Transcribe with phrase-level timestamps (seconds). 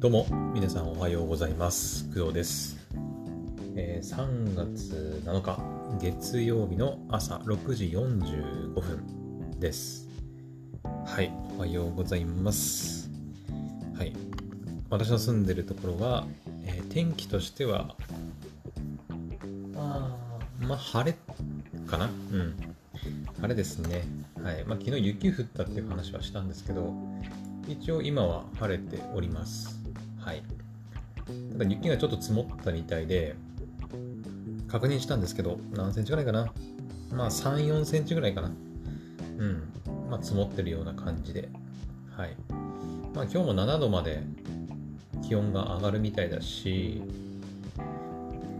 [0.00, 2.04] どうも皆さんおはようございます。
[2.14, 2.76] 工藤です、
[3.74, 5.58] えー、3月7日
[6.00, 10.06] 月曜日の朝6時45分です。
[11.04, 13.10] はいおはようございます。
[13.96, 14.12] はい
[14.88, 16.28] 私の住んでるところは、
[16.64, 17.96] えー、天気としては
[19.74, 20.16] あ
[20.60, 21.18] まあ晴れ
[21.88, 22.04] かな？
[22.04, 22.54] うん。
[23.40, 24.04] 晴れですね。
[24.44, 26.94] はいまあ昨日雪降ったっていう話はしたんですけど
[27.66, 29.76] 一応今は晴れております。
[30.28, 30.42] はい。
[31.52, 33.34] ただ雪がちょっと積もったみたいで、
[34.68, 36.52] 確認したんですけど、何センチぐらいかな
[37.10, 38.48] まあ3、4センチぐらいかな。
[39.38, 39.62] うん。
[40.10, 41.48] まあ積もってるような感じで。
[42.14, 42.36] はい。
[43.14, 44.22] まあ今日も7度まで
[45.26, 47.02] 気温が上がるみたいだし、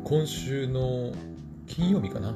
[0.05, 1.13] 今週の
[1.67, 2.35] 金曜日かな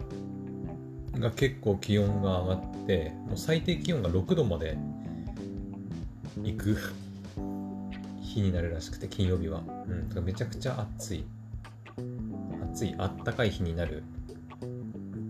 [1.19, 4.77] が結構気温が上がって、もう最低気温が6度まで
[6.43, 6.77] 行く
[8.35, 11.25] 日になるらしくて金曜日は、うん、かめちゃくちゃ暑い。
[12.73, 12.95] 暑い。
[12.99, 14.03] あったかい日になる。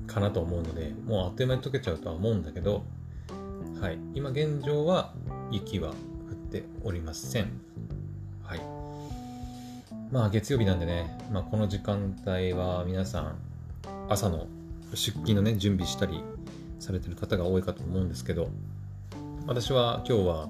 [0.07, 2.85] かなと思うのでもうあっという間に溶けちゃうとは思うんだけど
[3.81, 3.99] はい。
[4.15, 5.13] 今現状は
[5.51, 5.95] 雪は降っ
[6.51, 7.51] ておりません。
[8.45, 8.61] はい。
[10.13, 13.39] まあ月曜日なんでね、まあ、この時間帯は皆さん
[14.09, 14.47] 朝の
[14.95, 16.23] 出勤のね準備したり
[16.79, 18.51] されてる方が多いかと思うんですけど
[19.47, 20.49] 私は今日は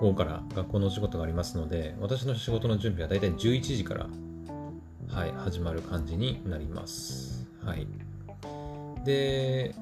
[0.00, 4.06] 午後から学校のお仕事がありますので、私の仕事の準備はだいたい11時から、
[5.08, 7.48] はい、始まる感じになります。
[7.64, 7.86] はい。
[9.04, 9.74] で、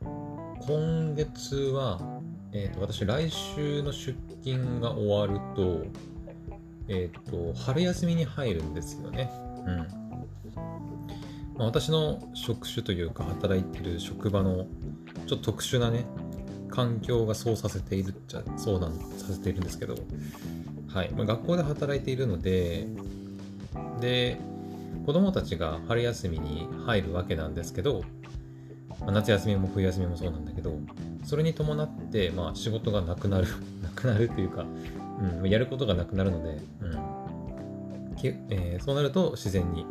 [0.00, 2.00] 今月は、
[2.52, 5.84] えーと、私、来週の出勤が終わると、
[6.88, 9.30] えっ、ー、と、春休みに入るんですよね。
[9.66, 9.76] うん。
[11.58, 14.66] まあ、私の職種というか、働いてる職場の、
[15.26, 16.06] ちょっと特殊なね、
[16.80, 19.96] 環境がそうさせているっちゃそうなんさせているんですけど、
[20.88, 21.10] はい。
[21.10, 22.86] まあ、学校で働いているので
[24.00, 24.38] で
[25.04, 28.02] 子供たちが春休みに入るわけなんですけど、
[29.00, 30.72] まあ、夏休みも冬休みもそうなんだけど
[31.22, 33.46] それに伴って、まあ、仕事がなくなる
[33.84, 34.64] なくなるというか、
[35.42, 37.20] うん、やることがなくなるので、うん。
[38.22, 39.84] えー、そうなると自然に、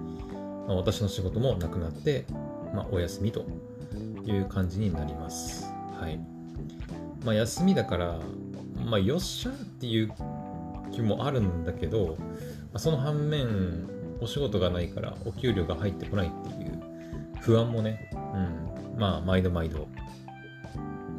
[0.67, 2.25] まあ、私の仕事もなくなって、
[2.73, 3.45] まあ、お休みと
[4.25, 5.65] いう感じになります。
[5.99, 6.38] はい。
[7.29, 8.19] まあ、休みだから、
[8.83, 10.11] まあ、よっしゃっていう
[10.91, 12.25] 気もあるんだけど、ま
[12.73, 13.87] あ、その反面、
[14.19, 16.81] お仕事がないからお給料が入ってこないっていう
[17.39, 19.87] 不安もね、うん、まあ、毎度毎度。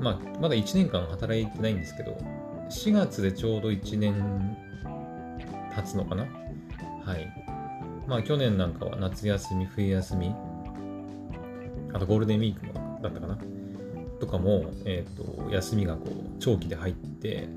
[0.00, 2.18] まあ、まだ1年間働いてないんですけど、
[2.70, 4.56] 4月でちょうど1年
[5.76, 6.26] 経つのかな
[7.04, 7.32] はい。
[8.08, 10.34] まあ、去年なんかは夏休み、冬休み、
[11.94, 13.38] あとゴールデンウィークもだったかな
[14.20, 17.48] とかも、えーと、休みがこう長期で入って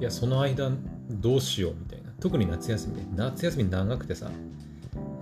[0.00, 0.70] いやその間
[1.10, 2.10] どうしようみたいな。
[2.20, 3.06] 特に夏休みね。
[3.14, 4.30] 夏休み長くてさ、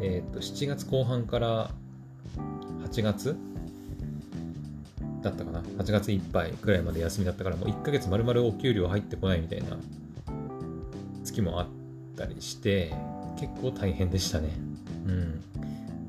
[0.01, 1.71] えーと、7月後半から
[2.85, 3.37] 8月
[5.23, 5.61] だったかな。
[5.61, 9.77] 8月いっぱいくらいまで休みだったからもう1ヶ月丸々お給料入ってこないみたいな
[11.25, 11.67] 月もあっ
[12.17, 12.95] たりして
[13.39, 14.51] 結構大変でしたね。
[15.07, 15.43] うん。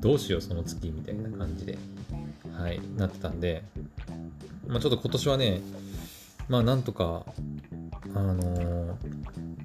[0.00, 1.78] どうしようその月みたいな感じで。
[2.52, 2.80] はい。
[2.96, 3.64] なってたんで
[4.68, 5.60] まあ、ちょっと今年はね、
[6.48, 7.24] まあなんとか、
[8.14, 8.94] あのー、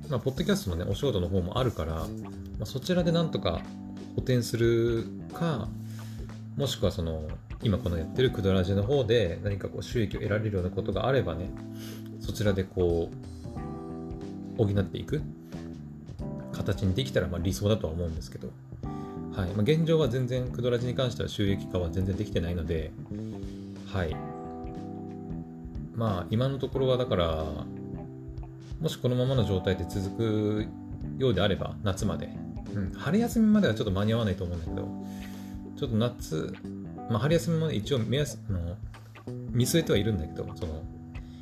[0.09, 2.03] まあ、ポッドキャストのね、お仕事の方もあるから、ま
[2.61, 3.61] あ、そちらでなんとか
[4.15, 5.67] 補填するか、
[6.57, 7.27] もしくはその、
[7.61, 11.49] 今このやってるクドラジの方で何かこう収益を得られるようなことがあればね、
[12.19, 13.09] そちらでこ
[14.57, 15.21] う、補っていく
[16.51, 18.49] 形にできたらまあ理想だとは思うんですけど、
[19.35, 19.49] はい。
[19.49, 22.91] まあ、現状は全然クドラジに関しては収益化は全然できてないので、
[23.93, 24.15] はい、
[25.99, 27.45] まあ今のところはだから
[28.79, 30.67] もしこのままの状態で続く
[31.17, 32.29] ようであれば夏まで、
[32.73, 34.87] うん、春休みまではちょっと間に合わないと思うんだけど
[35.77, 36.55] ちょっと夏、
[37.09, 38.77] まあ、春休みも一応目安の
[39.51, 40.81] 見据えてはいるんだけどその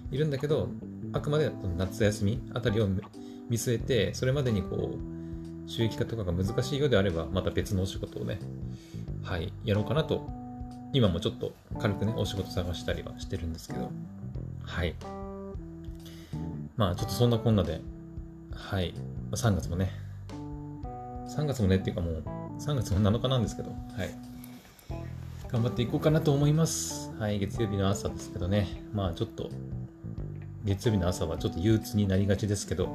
[0.10, 0.70] いるんだけど
[1.14, 8.40] あくまで夏休みあたりを見据えてそれまでにこう収益化とかが難しいようであればまた別のお仕事をね
[9.24, 10.28] はいやろうかなと
[10.94, 13.92] 今もちょっと軽くねお仕事探したりはしてるんですけど。
[14.68, 14.94] はい。
[16.76, 17.82] まあ、ちょっとそんなこんなで、
[18.54, 18.94] はい。
[19.32, 19.92] 3月もね、
[21.28, 22.24] 3月もねっていうかもう、
[22.60, 24.10] 3月も7日なんですけど、はい。
[25.50, 27.12] 頑張っていこうかなと思います。
[27.18, 28.68] はい、月曜日の朝ですけどね。
[28.94, 29.50] まあ、ちょっと、
[30.66, 32.86] 月曜日の朝はちょっと憂鬱になりがちですけど、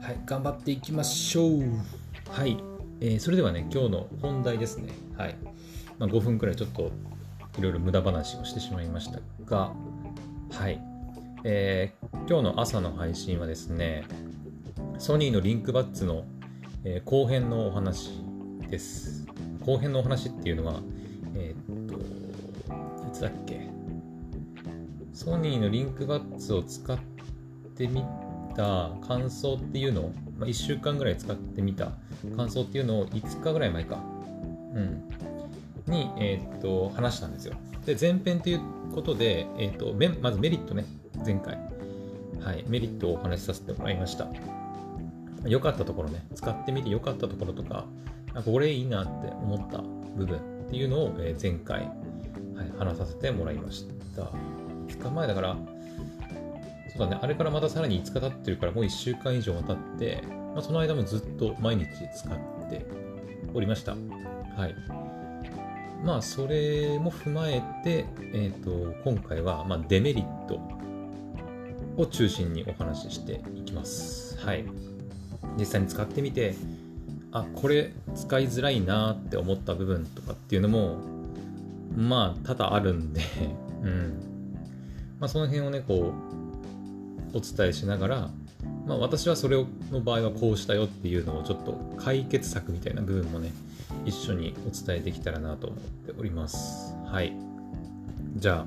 [0.00, 1.62] はい、頑張っていきましょう。
[2.28, 2.58] はい。
[3.00, 4.90] えー、それではね、今日の本題ですね。
[5.16, 5.36] はい。
[5.98, 6.90] まあ、5分くらいちょっと
[7.58, 9.72] いろいろ無駄話をしてしまいましたが、
[10.52, 10.78] はい。
[11.44, 14.04] えー、今日の朝の配信はですね、
[14.98, 16.24] ソニーのリンクバッツの、
[16.84, 18.10] えー、後編のお話
[18.68, 19.26] です。
[19.64, 20.82] 後編のお話っていうのは、
[21.34, 23.66] えー、っと、いつだっけ？
[25.14, 26.98] ソニーのリンクバッツを使っ
[27.74, 28.04] てみ
[28.54, 31.92] た感想っていうのを、まあ、1週間ぐらい使ってみた
[32.36, 33.98] 感想っていうのを5日ぐらい前か、
[34.74, 35.08] うん、
[35.86, 37.54] に、えー、っと、話したんですよ。
[37.84, 38.60] で、前編という
[38.94, 40.84] ことで、えー、っと、まずメリットね、
[41.24, 41.58] 前回。
[42.40, 44.28] はい、メリットをお話しさせてもらいました。
[45.44, 47.86] 良かったところね、使ってみて良かったところとか、
[48.34, 49.78] あこれいいなって思った
[50.16, 50.40] 部分っ
[50.70, 51.90] ていうのを、え前回、はい、
[52.78, 53.86] 話させてもらいまし
[54.16, 54.22] た。
[54.22, 55.56] 2日前だから、
[56.96, 62.84] そうだね、あれからまたさらに5日経ってるから、もう1週間以上経って、まあ、その間もずっと毎日使って
[63.54, 63.92] おりました。
[64.56, 64.74] はい。
[66.02, 70.60] まあ、それも踏まえて、えっ、ー、と、今回は、まあ、デメリット
[71.96, 74.36] を中心にお話ししていきます。
[74.38, 74.64] はい。
[75.56, 76.54] 実際に使ってみて、
[77.30, 80.98] あ、これ使いづらいなって思った部分とかっていうのも、
[81.96, 83.20] まあ、多々あるんで
[83.82, 84.20] うん。
[85.20, 86.12] まあ、その辺をね、こ
[87.32, 88.30] う、お伝えしながら、
[88.86, 93.52] まあ、私はそれの場合はこうしたよっていうのをちょっと解決策みたいな部分もね
[94.04, 96.94] 一緒にお伝えできたらなと思っております。
[97.06, 97.32] はい。
[98.36, 98.66] じゃ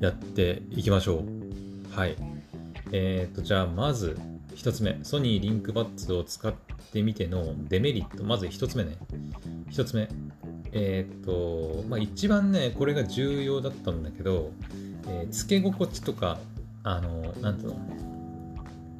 [0.00, 1.94] やっていきましょう。
[1.94, 2.16] はい。
[2.92, 4.18] えー、とじゃあまず
[4.54, 4.98] 1つ目。
[5.02, 6.52] ソニーリンクバッツを使っ
[6.92, 8.24] てみてのデメリット。
[8.24, 8.96] まず1つ目ね。
[9.70, 10.08] 1つ目。
[10.72, 14.52] えっ、ー、とまあ一番ねこれが重要だったんだけど、
[15.08, 16.38] えー、付け心地とか
[16.82, 17.74] あの、なんていうの、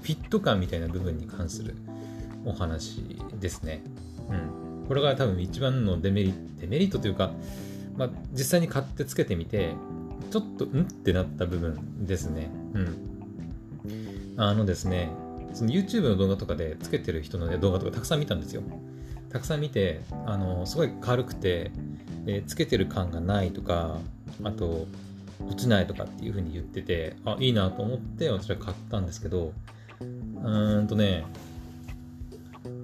[0.03, 1.75] フィット感みたいな部分に関する
[2.45, 3.83] お話ですね。
[4.29, 4.60] うん。
[4.91, 7.31] これが多分一番のデメリット、デメリットというか、
[7.97, 9.77] まあ、実際に買ってつけてみて、
[10.33, 12.51] ちょっと、んってなった部分ですね。
[12.75, 14.35] うん。
[14.37, 15.13] あのですね、
[15.55, 18.63] その YouTube の動画とかでつけてる人の、ね、動画とかたくさん見たんですよ。
[19.29, 21.71] たくさん見て、あの、すごい軽くて、
[22.27, 24.01] え、つけてる感がないとか、
[24.43, 24.89] あと、
[25.47, 29.53] 落ちないとかっていう風に言ってて、あ、いいなと思って私は買ったんですけど、
[30.01, 31.27] うーんとね、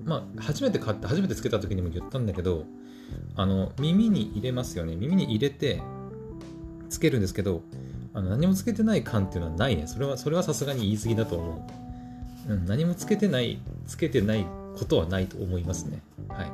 [0.06, 2.64] まあ、初めて買って、初めてつけた時にも言ったんだけど、
[3.35, 4.97] あの、耳に入れますよね。
[4.97, 5.82] 耳に入れて、
[6.88, 7.62] つけるんですけど、
[8.14, 9.87] あの何もつけてない感っていうのはないね。
[9.87, 11.67] それは、それはさすがに言い過ぎだと思
[12.49, 12.53] う。
[12.53, 14.47] うん、何もつけてない、つけてない
[14.79, 16.00] ことはないと思いますね。
[16.29, 16.50] はい。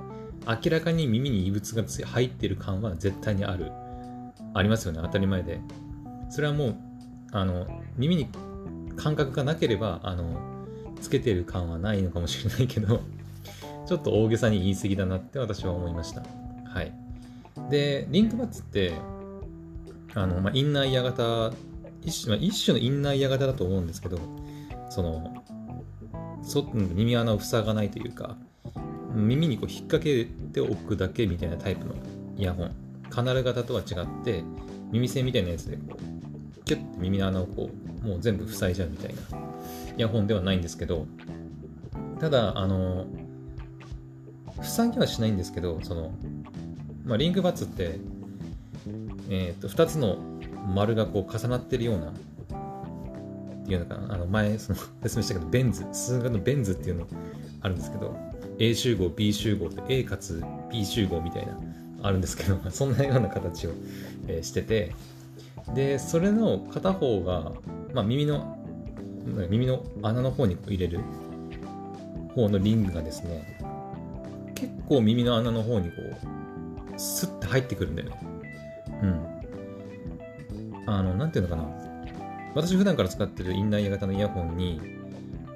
[0.64, 3.70] 明らかに耳に異物が入ってる感は絶対にある。
[4.54, 5.00] ありますよね。
[5.02, 5.60] 当たり前で。
[6.30, 6.76] それはもう
[7.32, 7.66] あの
[7.96, 8.28] 耳に
[8.96, 10.40] 感覚がなければあの
[11.00, 13.00] つけてる感はないのかもしれないけど
[13.92, 16.22] ちょっと大げさに言い過ぎだなって私は思いました。
[16.64, 16.94] はい。
[17.68, 18.94] でリンクバッツって
[20.14, 21.52] あの、まあ、インナーイヤ型
[22.00, 24.18] 一種,、まあ、一種のインナーイヤ型だと思うんですけど
[24.88, 25.44] その
[26.42, 28.34] そ耳穴を塞がないというか
[29.14, 31.94] 耳にこう引っ掛けておくだけみたいなタイプの
[32.38, 32.74] イヤホン。
[33.10, 34.42] カナル型とは違って
[34.90, 37.68] 耳栓みたいなやつでこうキュッて耳の穴をこ
[38.02, 39.20] うもう全部塞いじゃうみたいな
[39.98, 41.06] イヤホンではないんですけど
[42.18, 43.04] ただあの
[44.62, 46.12] 塞ぎはしないんですけどその、
[47.04, 47.98] まあ、リンクバツって、
[49.28, 50.18] えー、と2つの
[50.74, 52.12] 丸がこう重なってるようなっ
[53.64, 54.14] ていうのかな。
[54.14, 57.06] あの前その説明したけどベン図数学のベン図っていうの
[57.60, 58.16] あるんですけど
[58.58, 61.58] A 集合 B 集合って A かつ B 集合みたいな
[62.02, 63.70] あるんですけど そんなような形を、
[64.28, 64.92] えしてて
[65.74, 67.52] でそれの片方が、
[67.94, 68.58] まあ、耳の
[69.48, 71.00] 耳の穴の方に入れる
[72.34, 73.61] 方のリングがですね
[74.92, 78.16] 結構耳の穴の方にこうスッて入ってくるんだよね。
[79.02, 80.84] うん。
[80.86, 81.66] あのなんていうのかな。
[82.54, 84.82] 私普段から使ってるインナーイヤー型のイヤホンに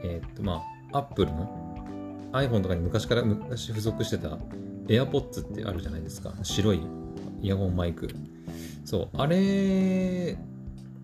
[0.02, 0.62] えー、っとま
[0.93, 1.76] あ Apple の
[2.33, 4.38] iPhone とかに昔から昔付属してた
[4.87, 6.33] AirPods ってあるじゃないですか。
[6.43, 6.81] 白い
[7.43, 8.09] イヤホンマイク。
[8.87, 10.38] そう、あれ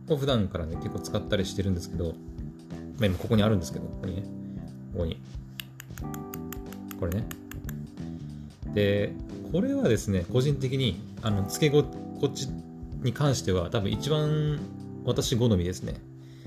[0.08, 2.14] を普段からね、結構使ったりしてるんですけど、
[2.98, 4.22] まあ、今ここにあるんですけど、ここにね、
[4.92, 5.20] ここに。
[6.98, 7.41] これね。
[8.74, 9.12] で、
[9.52, 12.48] これはですね、個人的に、あの、付け心地
[13.02, 14.60] に関しては、多分一番
[15.04, 15.94] 私好みですね。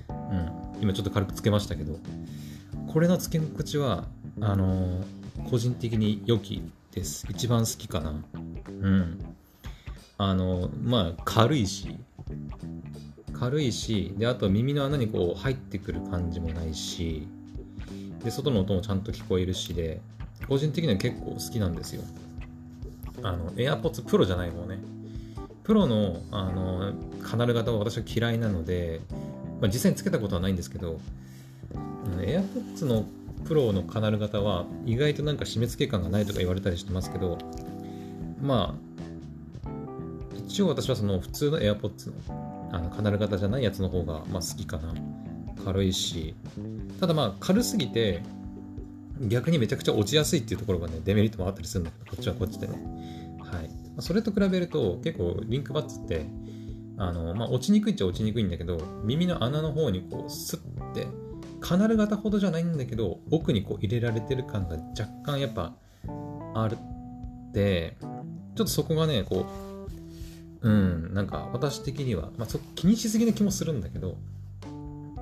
[0.10, 0.82] うん。
[0.82, 2.00] 今ちょっと軽くつけましたけど、
[2.88, 4.06] これの付け心地は、
[4.42, 5.04] あの
[5.50, 7.26] 個人的に良きです。
[7.30, 8.24] 一番好きかな。
[8.68, 9.20] うん。
[10.18, 11.98] あの、まあ、軽いし、
[13.34, 17.28] 軽いし、で、あと耳の穴にこう入ってくる感じもないし、
[18.24, 20.02] で、外の音もちゃんと聞こえるしで、
[20.48, 22.04] 個人的には結構好きなんですよ。
[23.24, 24.80] あの、AirPods Pro じゃない方ね。
[25.64, 29.02] プロの、あの、カナル型は私は嫌いなので、
[29.62, 31.00] まあ、実際につけたことはないんですけど、
[32.20, 33.06] AirPods の
[33.46, 37.38] プロのカナル型は意外となんか締め付け感がないとか言われたりしてますけど
[38.42, 39.70] まあ
[40.48, 44.94] 一応私はその普通の AirPods のあのカナル型じゃないやつの方がまあ好きかな
[45.64, 46.36] 軽いし
[47.00, 48.22] ただまあ軽すぎて
[49.22, 52.74] 逆にめちゃくちゃ落ちやすいっていうところがねデメリットもあったりするんだけどこっちはこっちでね。
[53.40, 53.70] はい。
[54.00, 56.26] それと比べると結構リンクバッツって
[56.98, 61.08] あの、まあ、落ちにくいっちゃ落ちにくいんだけど耳の穴の方にこうスッて
[61.60, 65.74] カナル型ほどじゃないんだけど奥にこう入れられてる感が若干やっぱ
[66.54, 66.78] ある
[67.50, 69.46] ってちょっとそこがねこ
[70.62, 74.18] ううんなんか私的には、まあ、気にしすぎな気もするんだけど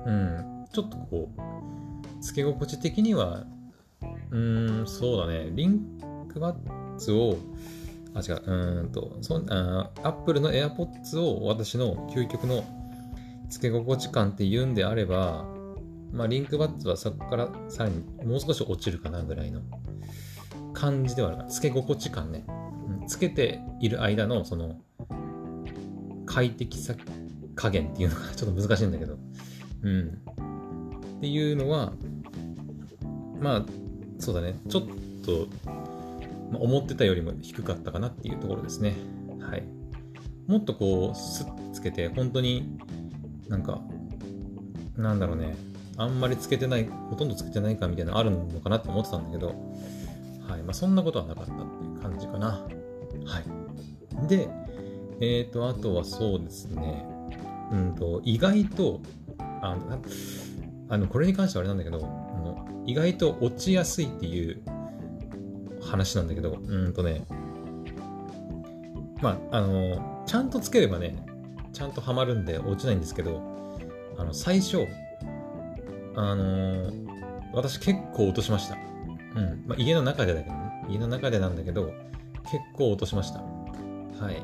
[0.04, 3.44] うんちょっとこうつけ心地的には
[4.34, 4.38] う
[4.82, 5.80] んそうだねリン
[6.28, 7.38] クバッツを
[8.14, 12.64] あ、違う、うーんと、そあアップルの AirPods を私の究極の
[13.48, 15.44] 付け心地感って言うんであれば、
[16.12, 19.60] まあ、リンクバッツはそこからさらにもう少し落ちるかなぐらいの
[20.72, 22.44] 感じではあるか付け心地感ね。
[23.00, 24.76] うん、つけている間のその
[26.24, 26.94] 快適さ
[27.56, 29.18] 加減っていうのが ちょっと難しいんだけど、
[29.82, 30.22] うん。
[31.18, 31.92] っていうのは、
[33.40, 33.64] まあ、
[34.18, 34.82] そうだね、ちょっ
[35.24, 35.48] と
[36.52, 38.94] 思ってたよりも低かったかなっていうところですね。
[39.40, 39.64] はい。
[40.46, 42.78] もっとこう、スッつけて、本当に
[43.48, 43.80] なんか、
[44.96, 45.56] なんだろうね、
[45.96, 49.48] あんまりつけてない、ほとんどつけてないかみたいなのあるのかなって思ってたんだけど、
[50.48, 50.62] はい。
[50.62, 52.66] まあ、そんなことはなかったっていう感じかな。
[53.26, 53.40] は
[54.24, 54.28] い。
[54.28, 54.48] で、
[55.20, 57.06] えっ、ー、と、あとはそうですね、
[57.72, 59.00] うんと、意外と、
[59.38, 60.02] あの、
[60.88, 62.23] あのこれに関してはあれなんだけど、
[62.86, 64.62] 意外と落ちやすいっていう
[65.82, 67.24] 話なんだけど、うんとね、
[69.22, 71.16] まあ、あの、ちゃんとつければね、
[71.72, 73.42] ちゃんとはまるんで落ちないんですけど、
[74.16, 74.86] あの、最初、
[76.16, 76.92] あの
[77.52, 78.76] 私結構落としました。
[79.34, 79.64] うん。
[79.66, 80.84] まあ、家の中でだけどね。
[80.88, 81.92] 家の中でなんだけど、
[82.44, 83.40] 結構落としました。
[83.40, 84.42] はい。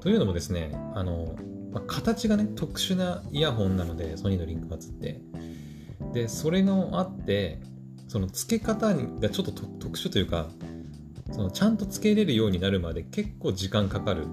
[0.00, 1.34] というのもですね、あの、
[1.72, 5.20] まあ、形がね、特殊なイヤホンなので、ソニーのリンクバツって。
[6.12, 7.60] で、それがあって、
[8.08, 10.48] その付け方がちょっと特殊というか、
[11.32, 14.26] そのちゃんとつけれるようになるまで結構時間かかる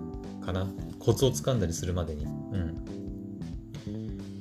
[0.44, 0.68] かな。
[1.00, 2.84] コツをつかんだりするまでに、うん、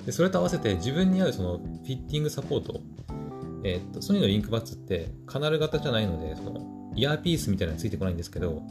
[0.04, 2.80] でそれと合わせて自分に合うそのフィッティングサポート。
[3.62, 8.62] えー、っとソニーのリンクバッツってカナル型じゃないのでそのイヤーピースみたいなのついてこないんですけど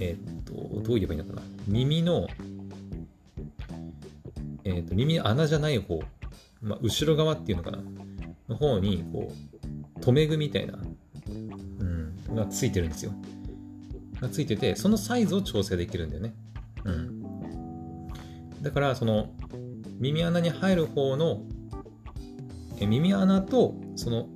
[0.00, 1.42] えー、っとどう言えばいいのかな。
[1.68, 2.26] 耳の
[4.64, 6.00] えー、っと耳の穴じゃない方、
[6.60, 7.78] まあ、後ろ側っていうのかな？
[8.48, 9.32] の方にこ
[9.96, 10.78] う留め具みたいな
[11.28, 13.12] うんがついてるんですよ。
[14.20, 16.34] がついてて、そのサイズを調整できるんだよね。
[16.84, 18.08] うん。
[18.62, 19.30] だから、その、
[19.98, 21.42] 耳穴に入る方の、
[22.80, 24.28] え耳穴と、その、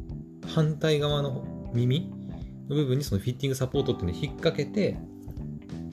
[0.47, 2.13] 反対側の耳
[2.69, 4.99] の部分にそのフィッティングサポートっていうのを引っ掛けて、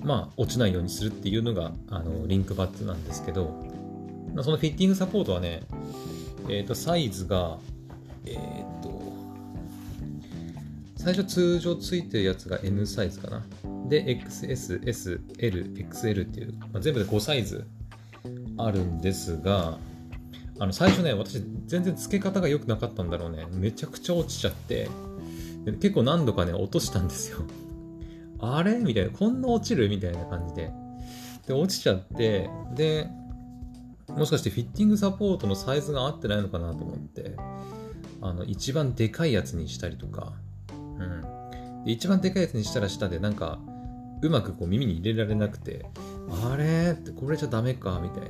[0.02, 3.66] まあ、落ちないようにするっていうのが、あの、リンクバッツなんですけど、
[4.42, 5.64] そのフィッティングサポートはね、
[6.50, 7.58] えっ、ー、と、サイズが、
[8.26, 9.00] えっ、ー、と、
[10.98, 13.46] 最初通常ついてるやつが M サイズかな。
[13.88, 17.66] で、XS、S、L、XL っていう、まあ、全部で5サイズ
[18.58, 19.78] あるんですが、
[20.60, 23.46] あの最初ね、私全然付け方が良くなかったんだろうね。
[23.54, 24.90] めちゃくちゃ落ちちゃって、
[25.66, 27.40] 結構何度かね、落としたんですよ。
[28.40, 28.78] あれ？
[28.78, 29.88] みたいな、こんな落ちる？
[29.90, 30.72] みたいな感じで。
[31.48, 33.08] で、落ちちゃって、で、
[34.16, 37.36] もしかしてフィッティングサポートのサイズが合ってないのかなと思って、
[38.22, 40.34] あの、一番でかいやつにしたりとか、
[40.72, 41.84] うん。
[41.86, 43.60] で、一番でかいやつにしたら下で、なんか、
[44.22, 45.86] うまくこう耳に入れられなくて、
[46.44, 48.30] あれってこれじゃダメか、みたい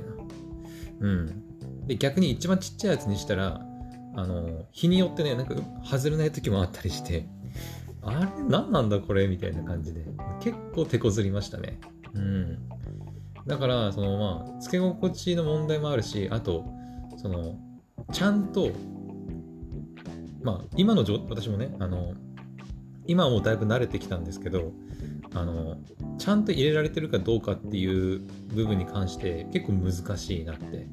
[1.00, 1.86] うん。
[1.86, 3.60] で、逆に一番ちっちゃいやつにしたら、
[4.14, 7.26] あの、日によってね、なんか外れない時もあったりして、
[8.02, 10.04] あれ何なんだこれみたいな感じで、
[10.40, 11.80] 結構手こずりましたね。
[12.14, 12.69] うん。
[13.50, 16.64] だから、そのまあ、付け心地の問題もあるし、あと、
[17.16, 17.58] その、
[18.12, 18.70] ちゃんと、
[20.42, 22.14] まあ、今の私もね、あの、
[23.10, 24.72] 今はもうだいぶ慣れてきたんですけど
[25.34, 25.78] あの
[26.18, 28.20] ちゃんと入れられてるかどうかっていう
[28.54, 30.86] 部分に関して結構難しいなって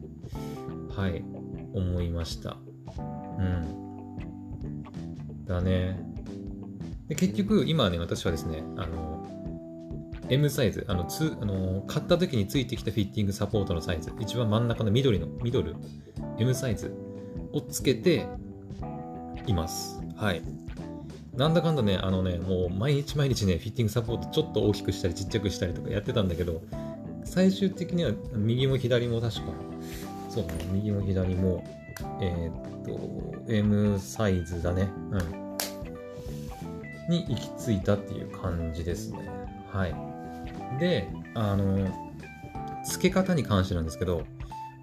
[0.95, 1.23] はい
[1.75, 2.57] 思いました。
[2.97, 3.01] う
[3.43, 5.45] ん。
[5.45, 5.99] だね。
[7.07, 9.27] で結局今ね私はですねあの
[10.29, 15.75] M サイズあのつあの買った時についてきたフィッティングサポートのサイズ一番真ん中の緑のミドル
[16.37, 16.93] M サイズ
[17.53, 18.27] をつけて
[19.45, 20.41] いますはい
[21.37, 26.63] なんだかんだね、あのね、もう毎日毎日ね、フィッティングサポートちょっと大きくしたりちっちゃくしたりとかやってたんだけど、
[27.23, 29.53] 最終的には右も左も確か、
[30.29, 31.63] そうだね、右も左も、
[32.21, 34.89] えー、っと、M サイズだね。
[35.11, 35.47] うん。
[37.07, 39.19] に行き着いたっていう感じですね。
[39.71, 40.06] はい。
[40.79, 41.87] で、あの、
[42.85, 44.23] 付け方に関してなんですけど、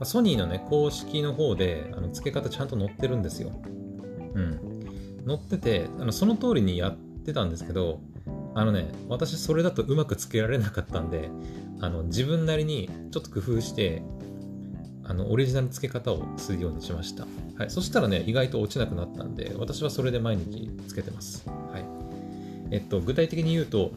[0.02, 3.52] ソニーのね、公式の方で、あの付け方ちゃんと載ってるんですよ。
[4.34, 4.74] うん。
[5.26, 8.00] 載ってて、あのその通りにやってたんですけど、
[8.54, 11.30] あのね、私それだとうまく付けられなかったんで、
[11.80, 14.02] あの自分なりにちょっと工夫して、
[15.04, 17.26] あのオリジナル付け方をするようにしました。
[17.56, 17.70] はい。
[17.70, 21.48] そしたらね、意外と落ちなくなったんで、私はそれで毎日つけてます。
[21.48, 21.84] はい。
[22.70, 23.92] えっと、具体的に言うと、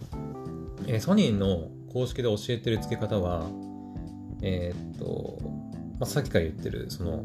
[0.86, 3.48] え、ソニーの公式で教えてる付け方は、
[4.42, 5.40] えー、っと、
[6.00, 7.24] まあ、さっきから言ってる、その、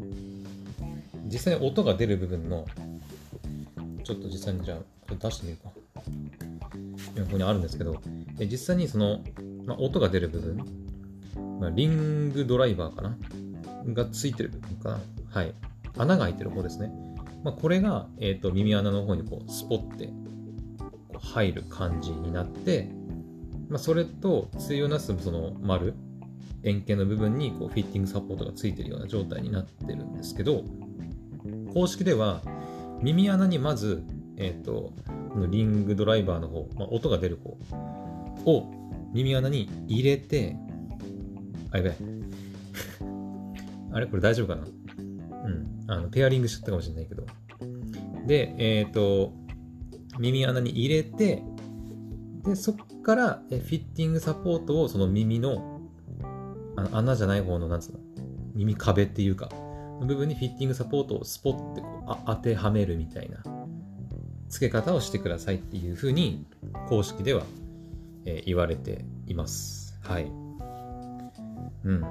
[1.25, 2.65] 実際に音が出る部分の、
[4.03, 5.69] ちょっと実際にじゃあ、これ出してみるか。
[5.69, 8.01] ここにあるんですけど、
[8.39, 9.21] え実際にその、
[9.65, 10.57] まあ、音が出る部分、
[11.59, 13.17] まあ、リングドライバーかな？
[13.93, 14.99] がついてる部分かな？
[15.29, 15.53] はい。
[15.97, 16.91] 穴が開いてる方ですね。
[17.43, 20.11] まあ、これが、えーと、耳穴の方にこうスポッてこ
[21.15, 22.89] う入る感じになって、
[23.73, 25.95] まあ、それと対をなすその丸
[26.61, 30.63] 円形の部分にこうフィッティングサポートがついてるような状態になってるんですけど
[31.73, 32.43] 公式では
[33.01, 34.03] 耳穴にまず、
[34.37, 34.93] えーと、
[35.33, 37.57] このリングドライバーの方、まあ、音が出る方
[38.45, 38.71] を
[39.11, 40.55] 耳穴に入れて
[41.71, 41.95] あやべ
[43.91, 44.05] あれ？
[44.05, 44.65] これ大丈夫かな？
[44.65, 45.85] うん。
[45.87, 47.25] あの、ペアリングしちゃったかもしれないけど。
[48.25, 49.33] で、えっ、ー、と、
[50.19, 51.43] 耳穴に入れて、
[52.43, 55.81] で、そっからフィッティングサポートをその耳の
[56.75, 57.99] あの穴じゃない方の、なんつうの、
[58.55, 59.49] 耳壁っていうか、
[59.99, 63.43] の部分にフィッティングサポートをスポッてこうあ当てはめるみたいな
[64.49, 66.45] 付け方をしてくださいっていうふうに
[66.87, 67.43] 公式では、
[68.25, 69.97] えー、言われています。
[70.03, 70.31] はい。
[71.85, 72.01] うん。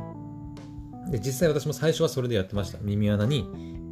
[1.11, 2.79] で、実際私も最初はそれでやってました。
[2.81, 3.47] 耳穴に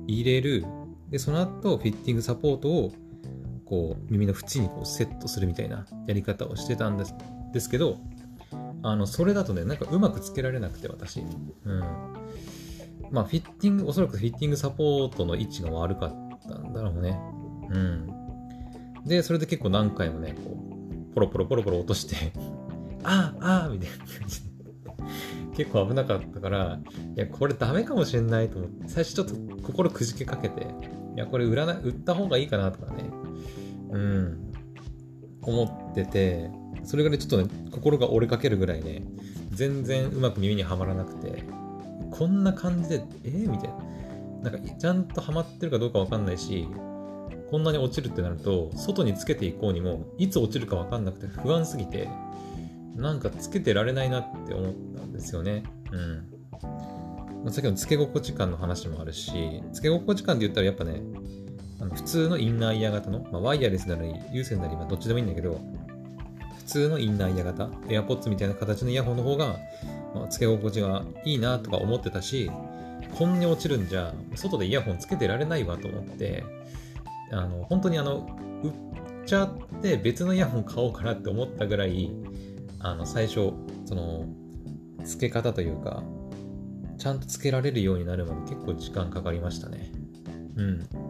[0.06, 0.64] 入れる。
[1.10, 2.92] で、その後、フィッティングサポートを、
[3.70, 7.14] こう、耳の縁にこうセットするみたいなやり方をしてたんです
[7.52, 7.98] ですけど、
[8.82, 11.20] あの、それだとね、なんかうまくつけられなくて、私。
[11.20, 11.80] うん。
[13.12, 17.18] まあ、フィッティング、おそらくフィッティングサポートの位置が悪かったんだろうね。
[17.70, 18.10] うん。
[19.06, 20.56] で、それで結構何回もね、こ
[21.10, 22.32] う、ポロポロポロポロ落として
[23.04, 24.50] ああ、ああ、みたいな感じで
[25.56, 26.78] 結構危なかったから、
[27.16, 30.66] いや、これダメかもしれないと思って、最初ちょっと心くじけかけて、い
[31.16, 33.04] や、これ売らな、売った方がいいかなとかね、
[33.92, 34.52] うん、
[35.42, 36.50] 思ってて、
[36.84, 39.02] それぐらいちょっとね、心が折れかけるぐらいね、
[39.50, 41.44] 全然うまく耳にはまらなくて、
[42.10, 43.68] こんな感じで、えー、みたい
[44.42, 44.50] な。
[44.50, 46.66] なんか、ちゃんとはまってるかどうかわかんないし、
[47.50, 52.08] こんなに落ちるってなると、外につけていこうにも、いつ落ちるかわかんなくて不安すぎて、
[52.96, 55.64] なんかつけてられないなって思ったんですよね。
[55.92, 57.52] うん。
[57.52, 61.02] さっきのつけ心地感の話もあるし、つけ心地感で言ったらやっぱね、
[61.80, 65.60] あの普通のインナーイヤー型の、まあ、ワイヤレスなり有線なり、まあ、どっちでもいいんだけど、
[66.58, 69.56] 普通のインナーイヤー型、AirPods みたいな形のイヤホンの方が、
[70.14, 72.50] まあ、つけ心地がいいなとか思ってたし、
[73.16, 76.44] こんに落ちるんじゃ、外でイヤホンつけてられないわと思って、
[77.32, 78.28] あの、本当にあの、
[78.62, 78.72] 売っ
[79.24, 82.10] ちゃって別のイヤホン買おうかなって思ったぐらい、
[82.78, 83.52] あの、最初、
[83.86, 84.26] その、
[85.04, 86.02] 付け方というか、
[86.98, 89.90] ちゃんと付けられるようになるまで結構時間かかりましたね。
[90.56, 91.09] うん。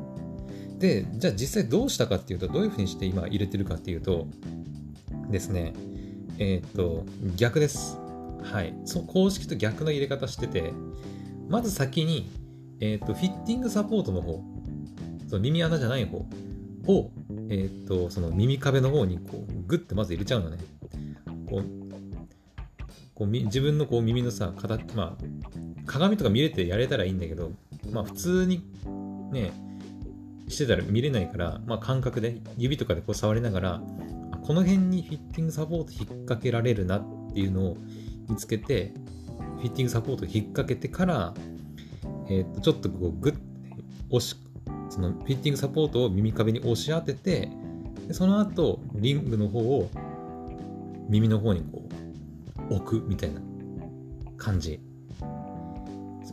[0.80, 4.26] で、じゃあ実際どうしたかっていうと、どういうふうにして今入れてるかっていうと、
[5.30, 5.74] ですね、
[6.38, 7.04] えっ、と、
[7.36, 7.98] 逆です。
[8.42, 8.74] はい。
[8.86, 10.72] そ公式と逆の入れ方してて、
[11.48, 12.30] まず先に、
[12.80, 14.42] えっ、と、フィッティングサポートの方、
[15.28, 16.26] その耳穴じゃない方
[16.86, 17.10] を、
[17.50, 20.56] えっ、と、その耳壁の方にこう、グッてまず入れちゃうのね。
[21.46, 21.80] こう
[23.20, 25.24] こう自分のこう耳のさ形まあ
[25.84, 27.50] 鏡とか見れてやれたらいいんだけど
[27.90, 28.62] まあ普通に
[29.30, 29.52] ね
[30.50, 33.82] してたら見れないから、まあ、感覚で指とかでこう触りながら
[34.42, 37.76] この辺にフィッティングサポート引っ掛けられるなっていうのを
[38.28, 38.92] 見つけて
[39.58, 41.34] フィッティングサポート引っ掛けてから、
[42.28, 43.34] えー、とちょっとこうグッ
[44.10, 44.36] 押し
[44.88, 47.48] そのフィッティングサポートを耳壁に押し当てて
[48.08, 49.88] でその後リングの方を
[51.08, 51.88] 耳の方にこ
[52.70, 53.40] う置くみたいな
[54.36, 54.80] 感じ。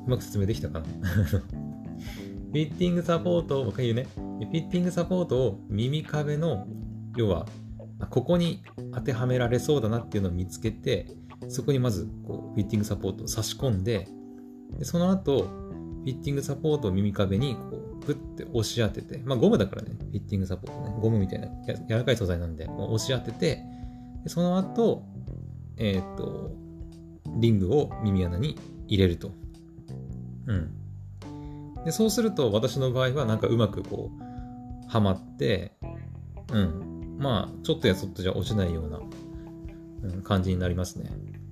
[0.06, 0.86] うまく説明できたかな？
[2.48, 4.08] フィッティングサポートを、もう一回言うね。
[4.16, 6.66] フィッティングサポートを耳壁の、
[7.16, 7.46] 要は、
[8.10, 11.08] ここに当てはめられそうだなっていうのを見つけて、
[11.50, 14.08] そこにまずこうフィッティングサポートを差し込んで、
[14.78, 17.62] でその後、フィッティングサポートを耳壁にこ
[18.02, 23.64] うグッて押し当てて、まあゴムだからね、フィッティングサポートね、ゴムみたいな柔らかい素材なんで、押し当てて、
[24.24, 25.04] でその後、
[25.78, 26.52] えっ、と、
[27.40, 28.58] リングを耳穴に
[28.88, 29.32] 入れると。
[30.48, 30.72] うん。
[31.88, 35.72] で、そうすると私の場合はなんかうまくこう、はまって、
[36.52, 37.16] うん。
[37.18, 39.00] まあ、ちょっとやそっとじゃ落ちないような、
[40.10, 41.10] うん、感じになりますね。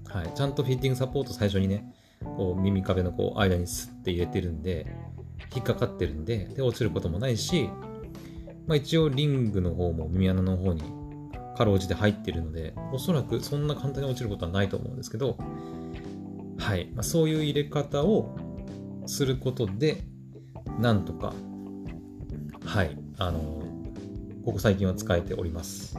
[0.09, 0.31] はい。
[0.35, 1.89] ちゃんとフィッティングサポート最初にね、
[2.21, 4.93] こう耳壁のこう間にスッて入れてるんで、
[5.55, 7.69] 引っかかってるんで、で、落ちることもないし、
[8.67, 10.83] まあ一応リングの方も耳穴の方に
[11.57, 15.37] かろうじて入ってるので、おそらくそんな簡単に落ちることはないと思うんですけど、
[16.57, 16.91] はい。
[16.93, 18.35] まあ、そういう入れ方を
[19.05, 20.03] することで、
[20.79, 21.33] なんとか、
[22.65, 22.97] はい。
[23.17, 23.39] あの、
[24.43, 25.97] ここ最近は使えております。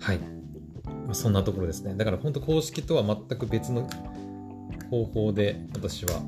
[0.00, 0.20] はい。
[1.12, 1.94] そんなところですね。
[1.94, 3.88] だから本当公式とは全く別の
[4.90, 6.20] 方法で私は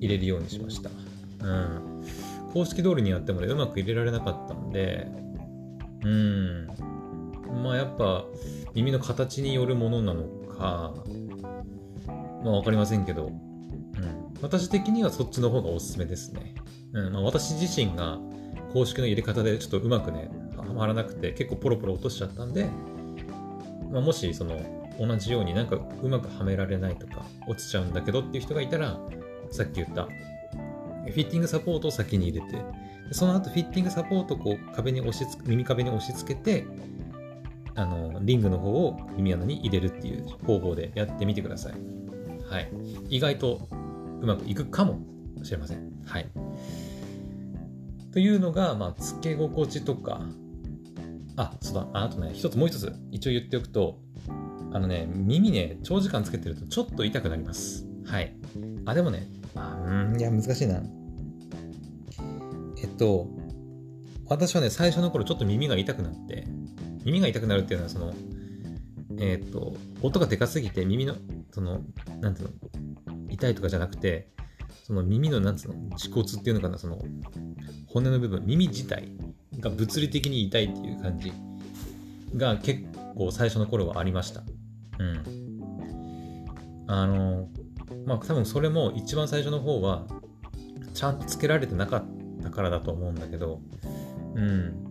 [0.00, 0.90] 入れるようにしました。
[1.44, 2.04] うん。
[2.52, 5.06] 公式通りにやってもね、うまく入れられなかったんで、
[6.02, 6.66] うん。
[7.62, 8.24] まあやっぱ
[8.74, 10.24] 耳の形によるものなの
[10.58, 10.94] か、
[12.44, 13.30] まあわかりませんけど、
[14.42, 16.54] 私的にはそっちの方がおすすめですね。
[16.92, 17.12] うん。
[17.12, 18.18] まあ私自身が
[18.72, 22.68] 公式の入れ方でちょっとうまくね、はまらなくて結構ポロポロ落としちゃったんで、
[23.90, 24.60] まあ、もしその
[24.98, 28.98] 同じようになんかうまくはめられないとか落ちちゃうんだけどっていう人がいたら、
[29.50, 32.62] さっき言ったフィッティングサポートを先に入れて、
[33.12, 36.66] その後フィッティングサポートをこう壁に押しつ耳壁に押し付けて、
[37.74, 41.74] あの、リングの方を耳穴に入れるっていう方法でやってみてください。
[42.50, 42.70] はい。
[43.08, 43.68] 意外と
[44.20, 45.00] うまくいくかも
[45.42, 45.90] しれません。
[46.06, 46.26] はい。
[48.12, 50.22] というのが、まあ、つけ心地とか、
[51.36, 54.00] あ、そうだ、あとね、一つもう一つ、一応言っておくと、
[54.72, 57.86] あのね、耳ね、長時間つけてるとちょっと痛くなります。
[58.04, 58.34] はい。
[58.86, 60.82] あ、でもね、あうん、いや、難しいな。
[62.82, 63.28] えっと、
[64.26, 66.46] 私はね、最初の頃ちょっと耳が痛くなって、
[67.04, 68.12] 耳が痛くなるっていうのは、その、
[69.18, 71.14] えっと、音がでかすぎて耳の、
[71.50, 71.80] その、
[72.20, 72.48] なんていう
[73.06, 73.07] の、
[73.38, 74.28] 痛いとかじゃなくて、
[74.84, 76.98] その耳の、なんつうの、恥骨っていうのかな、その、
[77.86, 79.12] 骨の部分、耳自体
[79.60, 81.32] が物理的に痛いっていう感じ
[82.36, 82.82] が結
[83.16, 84.42] 構最初の頃はありました。
[84.98, 86.84] うん。
[86.88, 87.48] あの、
[88.06, 90.06] まあ多分それも一番最初の方は、
[90.94, 92.04] ちゃんとつけられてなかっ
[92.42, 93.60] たからだと思うんだけど、
[94.34, 94.88] うん。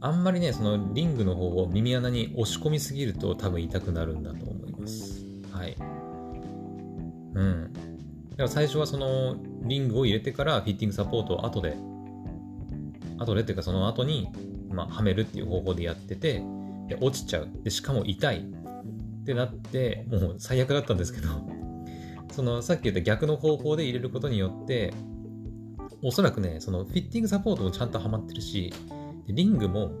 [0.00, 5.24] あんまりね、そのリングの方を耳穴に押し込みすぎると多分痛くなるんだと思います。
[5.52, 5.76] はい。
[7.34, 7.72] うん。
[7.72, 11.76] だから最初はそのリングを入れてからフィッティングサポートを後で、
[13.18, 14.28] 後でっていうかその後に、
[14.70, 16.42] まあ、はめるっていう方法でやってて、
[16.88, 17.48] で落ちちゃう。
[17.62, 21.28] で、しかも痛いってなって、もう最悪だったんですけど、
[22.32, 24.92] そのさっき言った逆の方法で入れることによって、
[26.02, 28.72] おそらくね、そのフィッティングサポートもちゃんとはまってるし、
[29.28, 29.92] リングも、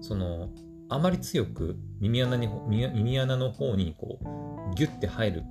[0.00, 0.50] その、
[0.88, 5.42] あまり強く耳穴に耳穴の方にこうギュッて入る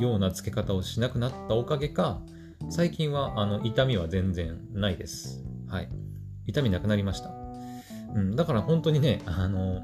[0.00, 2.20] ような付け方をしなくなったおかげか、
[2.68, 5.44] 最近はあの痛みは全然ないです。
[5.68, 5.88] はい。
[6.46, 7.30] 痛みなくなりました。
[8.14, 9.82] うん、だから本当にね、あの、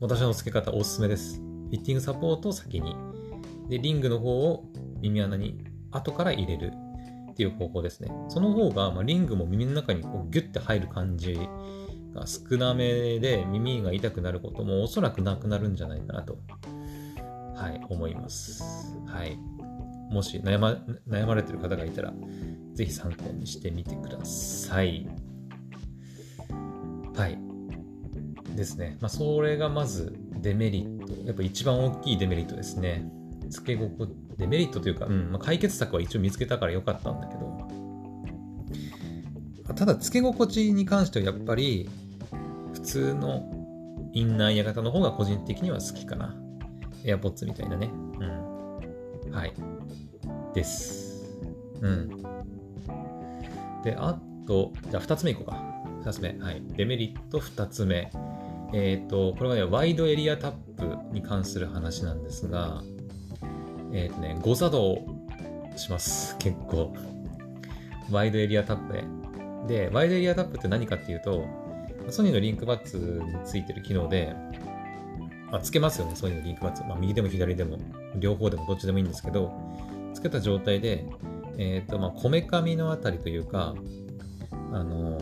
[0.00, 1.38] 私の付け方おすすめです。
[1.38, 2.94] フィッティングサポートを先に。
[3.68, 4.64] で、リングの方を
[5.00, 6.72] 耳穴に後から入れる
[7.30, 8.10] っていう方法ですね。
[8.28, 11.38] その方が、まあ、リングも耳の中にこうギュッて入る感じ
[12.14, 16.38] が少なめで耳が痛くなることもおそらくなくなるんじゃないかなと
[17.56, 18.62] はい、思います。
[19.06, 19.38] はい。
[20.10, 20.76] もし悩ま
[21.08, 22.12] 悩まれてる方がいたら、
[22.74, 25.08] ぜひ参考にしてみてください。
[27.14, 27.38] はい。
[28.54, 28.98] ですね。
[29.00, 31.26] まあ、それがまずデメリット。
[31.26, 33.10] やっぱ一番大きいデメリットですね。
[33.48, 37.56] 付け心デメリットというか、うんまあ、解決策は一応見つけたからよかったんだけど、
[39.74, 41.88] ただ付け心地に関してはやっぱり
[42.74, 43.50] 普通の
[44.12, 46.34] インナーイヤ型の方が個人的には好きかな。
[47.06, 47.90] AirPods みたいなね。
[49.24, 49.32] うん。
[49.32, 49.52] はい。
[50.54, 51.38] です。
[51.80, 52.08] うん。
[53.82, 55.62] で、あと、じゃあ2つ目いこうか。
[56.02, 56.36] 2つ目。
[56.38, 56.62] はい。
[56.76, 58.10] デメリット2つ目。
[58.72, 62.82] えっ、ー、と、これはね、ワイドエリアタップに関する話なんですが、
[63.92, 65.04] えっ、ー、とね、誤作動
[65.76, 66.36] します。
[66.38, 66.94] 結構。
[68.10, 68.92] ワイドエリアタップ
[69.68, 69.88] で。
[69.88, 71.44] で、ワイドエリアタップって何かっていうと、
[72.08, 74.34] ソニーのリンクバッツについてる機能で、
[75.56, 76.82] あ、つけますよね、そういうのリンクバツ。
[76.84, 77.78] まあ、右でも左でも、
[78.16, 79.52] 両方でもどっちでもいいんですけど、
[80.14, 81.06] つけた状態で、
[81.58, 83.74] えっ、ー、と、まあ、こめかみのあたりというか、
[84.72, 85.18] あの、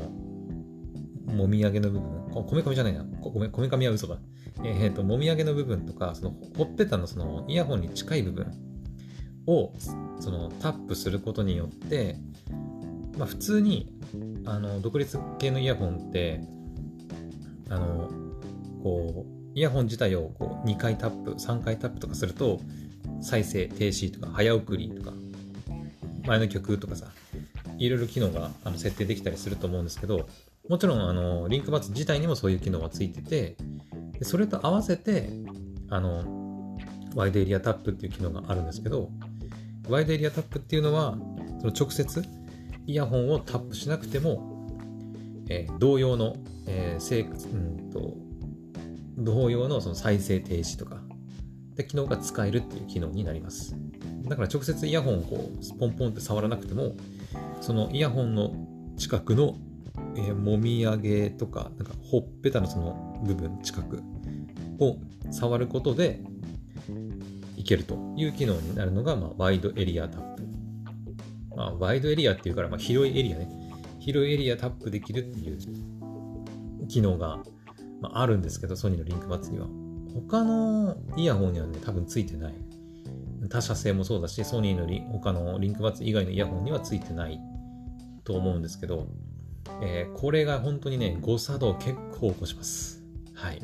[1.26, 4.18] もみあげの部分、こめかみじゃないな、こめこめかみは嘘だ。
[4.62, 8.52] えっ、ー、と、もみあげの部分とか、そのほっぺたのそのイヤホンに近い部分
[9.46, 9.72] を、
[10.20, 12.18] そのタップすることによって、
[13.18, 13.92] まあ、普通に、
[14.44, 16.40] あの、独立系のイヤホンって、
[17.68, 18.10] あの、
[18.82, 22.60] こう、イヤホン自体をこう2回タップ、3回タップとかすると、
[23.20, 25.12] 再生、停止とか、早送りとか、
[26.26, 27.06] 前の曲とかさ、
[27.78, 30.28] いろいろ機能があの設定できたりすると思うんですけど、
[30.68, 33.56] もちろん、あの、リンクバッツ自体にもそういう機能はついてて、
[34.18, 35.28] でそれと合わせて、
[35.88, 36.78] あの、
[37.14, 39.10] ワイドエリアタップっていう機能があるんですけど、
[39.88, 41.16] ワイドエリアタップっていうのは、
[41.60, 42.24] その直接
[42.86, 44.68] イヤホンをタップしなくても、
[45.48, 46.36] えー、同様の、
[46.66, 48.14] えー、生うんと、
[49.16, 51.02] 同様のその再生停止とか、
[51.76, 53.76] で機能が使えるっていう機能になります。
[54.24, 56.94] だから直接イヤホンをこうポンポンって触らなくても、
[57.60, 58.54] そのイヤホンの
[58.96, 59.56] 近くの、
[60.16, 64.02] えー、もみあげとか、なんかほっぺたのその部分近く
[64.78, 64.98] を
[65.30, 66.20] 触ることで
[67.56, 70.44] いけるという機能になるのが、まあ、ワイドエリアタップ。
[71.56, 73.48] まあ、ワイドエリアっていうから、まあ、広いエリアね。
[74.00, 75.58] 広いエリアタップできるっていう
[76.88, 77.42] 機能が、
[78.04, 79.66] まあ、あるんですけど、ソニーのリンクバッツには。
[80.12, 82.54] 他のイヤホンにはね、多分ついてない。
[83.48, 87.40] 他社製もそうだし、ソニーのリ他のリンクバッツ以外のイヤホンにはついてない
[88.24, 89.08] と思うんですけど、
[89.82, 93.02] えー、これが本当にね、誤作動結構起こします。
[93.32, 93.62] はい。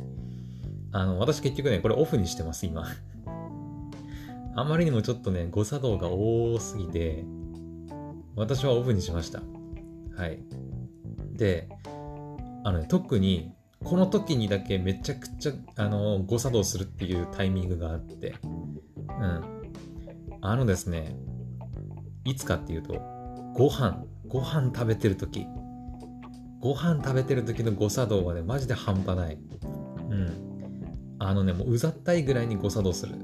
[0.93, 2.87] あの、私結局ね、これオフにしてます、今。
[4.57, 7.27] あまりにもちょっとね、誤作動が多すぎて、
[8.37, 9.43] 私はオフにしました。
[10.17, 10.39] はい。
[11.35, 11.69] で、
[12.65, 13.53] あのね、特に、
[13.85, 19.61] この時にだけめちゃくちゃ、あの、誤作動するっていうタイミングがあって、うん。
[20.43, 21.17] あのですね、
[22.25, 22.95] いつかっていうと、
[23.55, 25.47] ご飯、ご飯食べてる時、
[26.61, 29.39] ご飯食べてる時の誤作動はね、マジで半端ない。
[30.11, 31.17] うん。
[31.19, 33.15] あのね、もううざったいぐらいに誤作動する。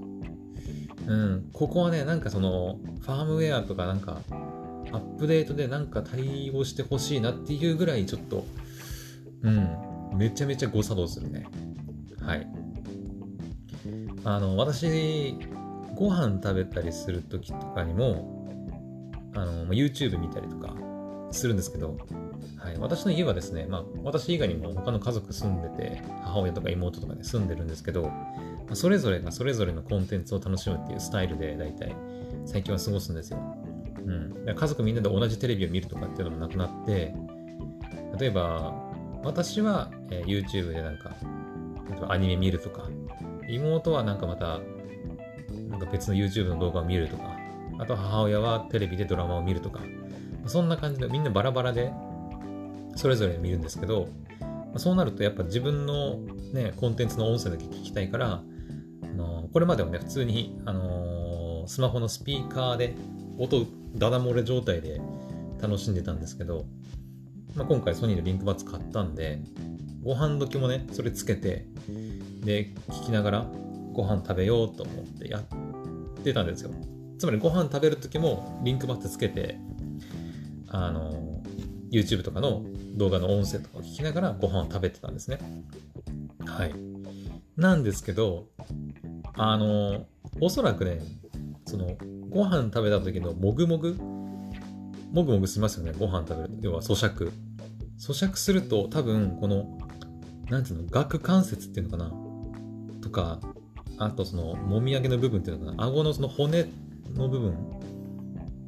[1.06, 1.50] うん。
[1.52, 4.20] ここはね、なんかその、ファームウェアとかなんか、
[4.92, 8.46] アップデートでなんか対応してほしいなっていうぐらいちょっと、
[9.42, 9.85] うん。
[10.16, 11.46] めちゃめちゃ誤作動するね。
[12.20, 12.46] はい。
[14.24, 15.36] あの、私、
[15.94, 18.48] ご飯食べたりするときとかにも、
[19.34, 20.74] あの、YouTube 見たりとか
[21.30, 21.96] するんですけど、
[22.58, 31.94] はい、私の家はですね、まあ、私以外にも他の家族住んでて、母親とか妹とかで、住んでるんですけど、まあ、それぞれがそれぞれのコンテンツを楽しむっていうスタイルで、大体、
[32.44, 33.38] 最近は過ごすんですよ。
[34.04, 34.54] うん。
[34.54, 37.14] 家族みんなで同じテレビを見るとかっていうのもなくなって、
[38.18, 38.85] 例えば、
[39.26, 41.16] 私は、えー、YouTube でなんか、
[42.08, 42.88] アニメ見るとか、
[43.48, 44.60] 妹はなんかまた、
[45.68, 47.36] なんか別の YouTube の動画を見るとか、
[47.78, 49.80] あと母親はテレビでドラマを見るとか、
[50.46, 51.92] そんな感じでみんなバラバラで
[52.94, 54.08] それぞれ見るんですけど、
[54.76, 56.18] そうなるとやっぱ自分の
[56.52, 58.42] ね、コンテンツの音声だけ聞きたいから、
[59.02, 62.94] あのこれまではね、普通に、あのー、スマホのスピーカーで
[63.38, 65.00] 音ダダ漏れ状態で
[65.60, 66.66] 楽しんでたんですけど、
[67.56, 69.40] まあ、今回ソニーのリンクバッツ買ったんで、
[70.04, 71.66] ご飯時もね、それつけて、
[72.44, 73.46] で、聞きながら
[73.92, 76.70] ご飯食べようと思ってやってたんですよ。
[77.18, 79.58] つまりご飯食べる時もリンクバッツつけて、
[80.68, 81.42] あの、
[81.90, 82.62] YouTube とかの
[82.94, 85.38] 動画の音声とかを聞きながらご飯を食べてたんですね。
[86.44, 86.74] はい。
[87.56, 88.48] なんですけど、
[89.34, 90.06] あの、
[90.40, 91.00] おそらくね、
[91.66, 91.96] その、
[92.28, 93.96] ご飯食べた時のもぐもぐ
[95.12, 96.58] もぐもぐしますよね、ご飯食べる。
[96.60, 97.32] 要は咀嚼。
[97.98, 99.78] 咀嚼すると多分この、
[100.50, 102.12] なんていうの、顎関節っていうのかな？
[103.02, 103.40] とか、
[103.98, 105.84] あとその、もみあげの部分っていうのかな？
[105.84, 106.66] 顎のその骨
[107.14, 107.52] の部分、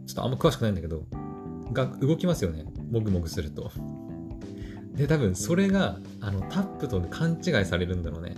[0.06, 1.04] ちょっとあんま詳しくないんだけど、
[1.72, 2.64] が動きますよね。
[2.90, 3.70] もぐもぐすると。
[4.94, 8.34] で、多分それが、あの、タップと勘違いされるんだろうね。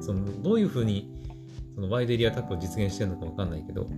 [0.00, 1.10] その、どういう風に、
[1.74, 3.88] そのワイドエリアタップを実現してるのかわかんないけど、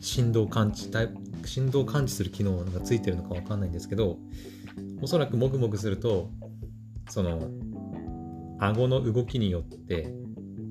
[0.00, 4.18] 振動感知タイプ、振動感知する機能がついてるのかわかんないんですけど、
[5.00, 6.30] おそらくもぐもぐすると、
[7.08, 7.50] その、
[8.58, 10.12] 顎の動きによって、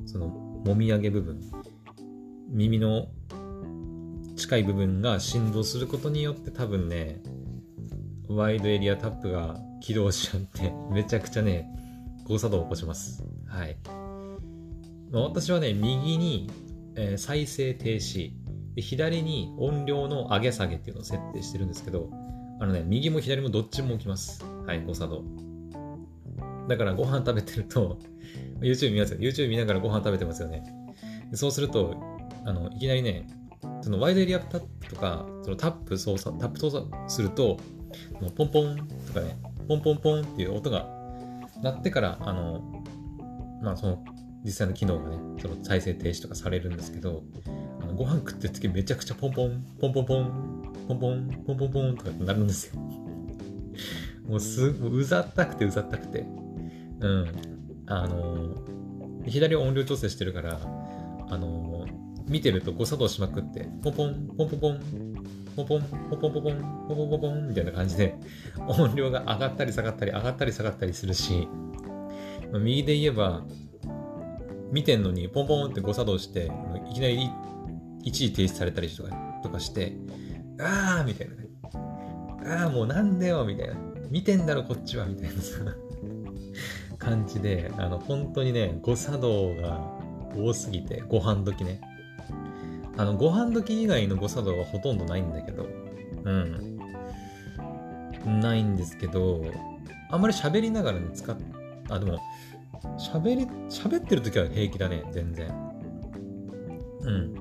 [0.06, 1.42] その、もみあげ部分、
[2.50, 3.08] 耳の
[4.36, 7.22] 近い部分が振動することによって多分ね、
[8.28, 11.68] ワイドエリアタップが起動しちゃって、めちゃくちゃね、
[12.26, 13.24] 誤作動を起こします。
[13.48, 13.78] はい。
[15.12, 16.50] まあ、私はね、右に、
[16.96, 18.32] えー、再生停止
[18.76, 22.10] で、左に音量の上げ下げっていうのを設定してるんですけど、
[22.62, 24.46] あのね、右も左もどっちも起きます。
[24.68, 25.24] はい、誤作動。
[26.68, 27.98] だからご飯食べてると、
[28.62, 29.20] YouTube 見ますよ。
[29.20, 30.64] YouTube 見ながらご飯食べてますよね。
[31.34, 32.00] そうすると、
[32.46, 33.26] あの、いきなりね、
[33.82, 37.58] そのワイドエリアタップとか、そのタップ操作、タップ操作すると、
[38.38, 40.88] ポンポンとかね、ポンポンポンっていう音が
[41.64, 42.62] 鳴ってから、あの、
[43.64, 44.06] まあその
[44.44, 47.24] 実際の機能がね、その再生停止とかされるんですけど、
[47.82, 52.82] あのご飯食ってる時めちゃくちゃポンポン、ポンポンポン、ポンポン、ポンポンポンとかってなるんですよ。
[54.28, 56.26] もうす、もううざったくてうざったくて。
[57.00, 57.32] うん。
[57.88, 58.56] あの、
[59.26, 60.60] 左音量調整してるから、
[61.30, 61.86] あの、
[62.28, 64.80] 見てると誤作動しまくって、ポンポン、ポンポンポン、
[65.56, 68.16] ポンポン、ポポンポポン、ポポンポポンみたいな感じで、
[68.68, 71.48] 音量が上がったり下がったり、上がったり下がったりするし、
[72.54, 73.44] 右で言えば、
[74.72, 76.50] 見てんのにポンポンって誤作動して、
[76.90, 77.30] いきなり
[78.04, 79.10] 一時停止されたりとか
[79.44, 79.98] とかして、
[80.62, 81.50] あーみたいなね。
[82.44, 83.76] あーもうなんでよみたいな。
[84.10, 85.60] 見てんだろこっちはみたいなさ
[86.98, 89.82] 感じで、あの、本当にね、誤作動が
[90.36, 91.82] 多すぎて、ご飯時ね。
[92.98, 95.66] あの、ご飯時以外の誤作動はほとんどないんだけど、
[96.24, 96.80] うん。
[98.40, 99.44] ないんですけど、
[100.12, 101.36] あんまり喋りながらね、使っ、
[101.90, 102.20] あ、でも、
[103.00, 105.48] 喋り、喋ってる時は平気だね、全然。
[107.02, 107.34] うん。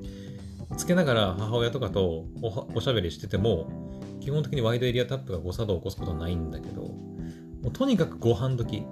[0.76, 2.26] つけながら母親とかと
[2.74, 3.70] おしゃべりしてても、
[4.20, 6.94] 基本的にワイドエリアタップが誤作動を起こすことはないんだけど、
[7.72, 8.84] とにかくご飯時。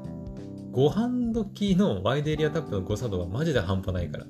[0.70, 4.26] ご飯時のワイドエリアタップの誤作動はマジで半端ないから。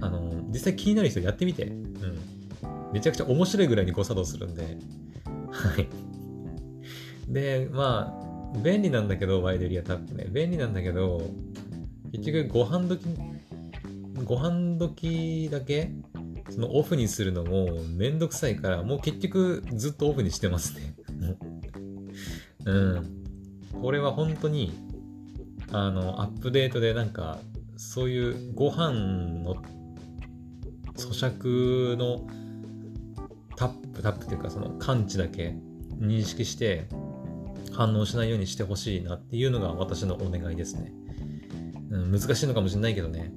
[0.00, 1.66] あの、実際気になる人やってみて。
[1.66, 2.18] うん。
[2.92, 4.78] めちゃくちゃ面白いぐらいに誤作動するんで。
[5.50, 5.88] はい。
[7.28, 8.18] で、ま
[8.54, 10.26] あ、便利なんだけど、ワイドエリアタップね。
[10.30, 11.20] 便利なんだけど、
[12.12, 13.04] 結局ご飯時、
[14.24, 15.92] ご飯時だけ
[16.50, 20.94] そのオフにするのもめんどくさいから、もう結局ずっとオフにしてますね。
[22.64, 23.24] うん。
[23.80, 24.72] これは本当に、
[25.70, 27.38] あの、アップデートでなんか、
[27.76, 28.92] そういうご飯
[29.44, 29.56] の
[30.96, 32.26] 咀嚼の
[33.56, 35.54] タップ、タップっていうかその感知だけ
[36.00, 36.88] 認識して
[37.72, 40.92] 反応しないようにしてほしいなっていうのが私のお願いですね。
[41.90, 43.32] うん、難しいのかもしれないけどね。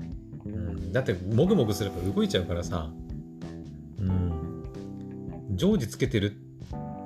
[0.46, 2.92] うん、だって、もぐもぐすれば動いちゃうからさ、
[5.62, 6.38] 常時つけてる、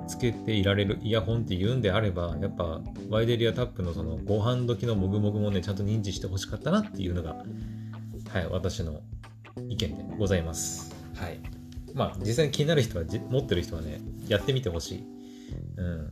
[0.08, 7.44] つけていられるイヤホンって言うんであれば、やっぱ、ワイデリアタップのその、ご飯時のもぐもぐもね、ちゃんと認知してほしかったなっていうのが、
[8.30, 9.02] はい、私の
[9.68, 10.94] 意見でございます。
[11.16, 11.38] はい。
[11.92, 15.04] まあ、実際に気になる人は、持ってる人はね、やってみてほしい。
[15.76, 16.06] うん。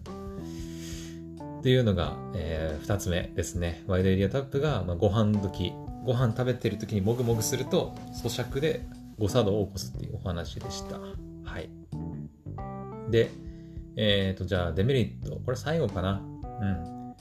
[1.61, 3.85] っていうのが、えー、2つ目ですね。
[3.87, 5.73] ワイドエリアタップが、まあ、ご飯時、
[6.05, 8.87] ご飯食べてる時にもぐもぐすると、咀嚼で
[9.19, 10.99] 誤作動を起こすっていうお話でした。
[10.99, 11.71] はい。
[13.15, 13.31] で、
[13.97, 15.37] えっ、ー、と、じゃあデメリット。
[15.37, 16.21] これ最後かな。
[16.61, 17.15] うん。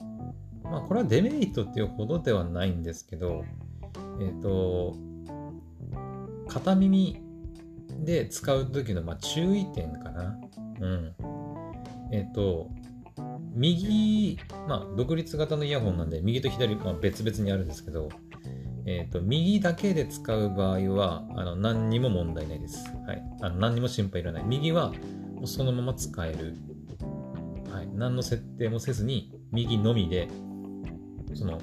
[0.64, 3.46] まあ、これはデメリットっていうほどではないんですけど、
[4.20, 4.96] えっ、ー、と、
[6.48, 7.22] 片耳
[8.04, 10.36] で使う時のまあ注意点かな。
[10.82, 11.14] うん。
[12.12, 12.72] えっ、ー、と、
[13.54, 18.10] 右、まあ、独立型のイヤホンなんで、右と左、まあ、別々にあるんですけど、
[18.88, 22.84] えっ、ー、と、右だけで使う場合は、あの、何にも問題ないです。
[23.06, 23.24] はい。
[23.42, 24.44] あの何にも心配いらない。
[24.44, 24.92] 右は、
[25.44, 26.56] うそのまま使える。
[27.72, 27.90] はい。
[27.94, 30.28] 何の設定もせずに、右のみで、
[31.34, 31.60] その、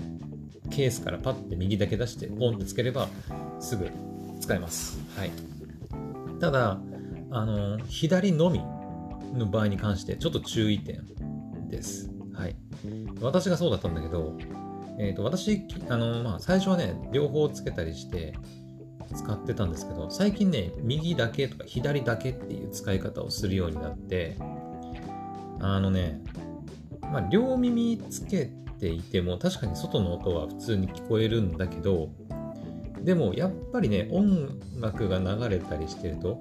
[0.71, 3.09] ケースからパッて右だけ出して、ポンってつければ、
[3.59, 3.91] すぐ
[4.41, 4.99] 使えます。
[5.17, 5.31] はい。
[6.41, 6.81] ただ、
[7.31, 8.61] あの、左のみ
[9.35, 11.11] の場合に関して、ちょっと注意点。
[11.71, 12.11] です。
[12.35, 12.57] はい。
[13.21, 14.37] 私がそうだったんだけど、
[14.99, 18.35] えっ、ー、と、私、あの、まあ、最初はね、両方つけたりして
[19.15, 24.37] 使ってたんですけど、最近ね、右だけとか左だけっていう使い方をするようになって、
[25.61, 26.21] あのね、
[27.03, 32.11] まあ、両耳つけていても、確かに外の音は普通に聞こえるんだけど、
[33.01, 36.39] でもやっぱりね、音楽が流れたりしてると、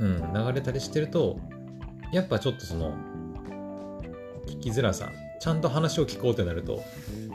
[0.00, 1.38] うん、流れたりしてると、
[2.12, 2.94] やっぱちょっとその、
[4.46, 6.82] 聞きづらさちゃんと話を聞こうってなると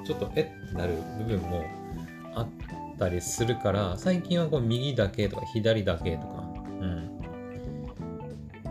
[0.05, 1.65] ちょっとえってなる部分も
[2.35, 2.47] あっ
[2.97, 6.43] たりするから最近はこう右だけとか左だけとか、
[6.81, 6.85] う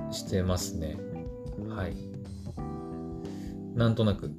[0.09, 0.97] ん、してますね。
[1.69, 1.97] はい。
[3.75, 4.31] なんとなく、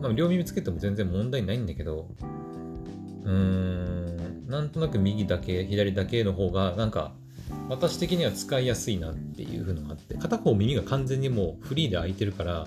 [0.00, 2.08] まあ、両耳つけても全然問題ないんだけど
[3.22, 7.14] うーんなんとなく右だけ左だけの方がなんか
[7.68, 12.66] 私的には使いやすいなっていうのがあって、片方耳が完全にもうフリーで開いてるから、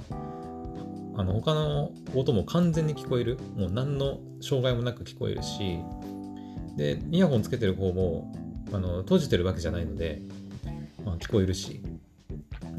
[1.15, 3.37] あの、他の音も完全に聞こえる。
[3.55, 5.79] もう何の障害もなく聞こえるし、
[6.75, 8.33] で、イヤホンつけてる方も、
[8.71, 10.21] あの、閉じてるわけじゃないので、
[11.05, 11.81] まあ、聞こえるし、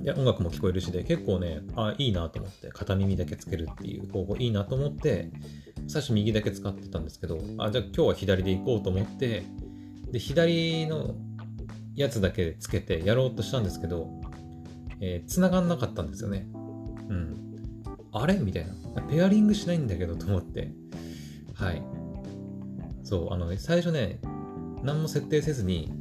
[0.02, 5.30] いや音楽も聞こえるしで、結構ね、あ、いいなと思って、片耳だけつけるっていう方法いいなと思って、
[5.86, 9.44] 最初右だけ使ってたんですけど、あ、じゃあ今日は左で行こうと思って、
[10.10, 11.14] で、左の
[11.94, 14.08] やつだけつけてやろうとしたんですけど、
[15.00, 16.48] えー、繋がんなかったんですよね。
[17.08, 17.43] うん。
[18.14, 18.34] あれ？
[18.36, 19.02] みたいな。
[19.02, 20.72] ペアリングしないんだけどと思って。
[21.54, 21.82] はい。
[23.02, 24.20] そう、あの、ね、最初ね、
[24.82, 25.92] 何も設定せずに、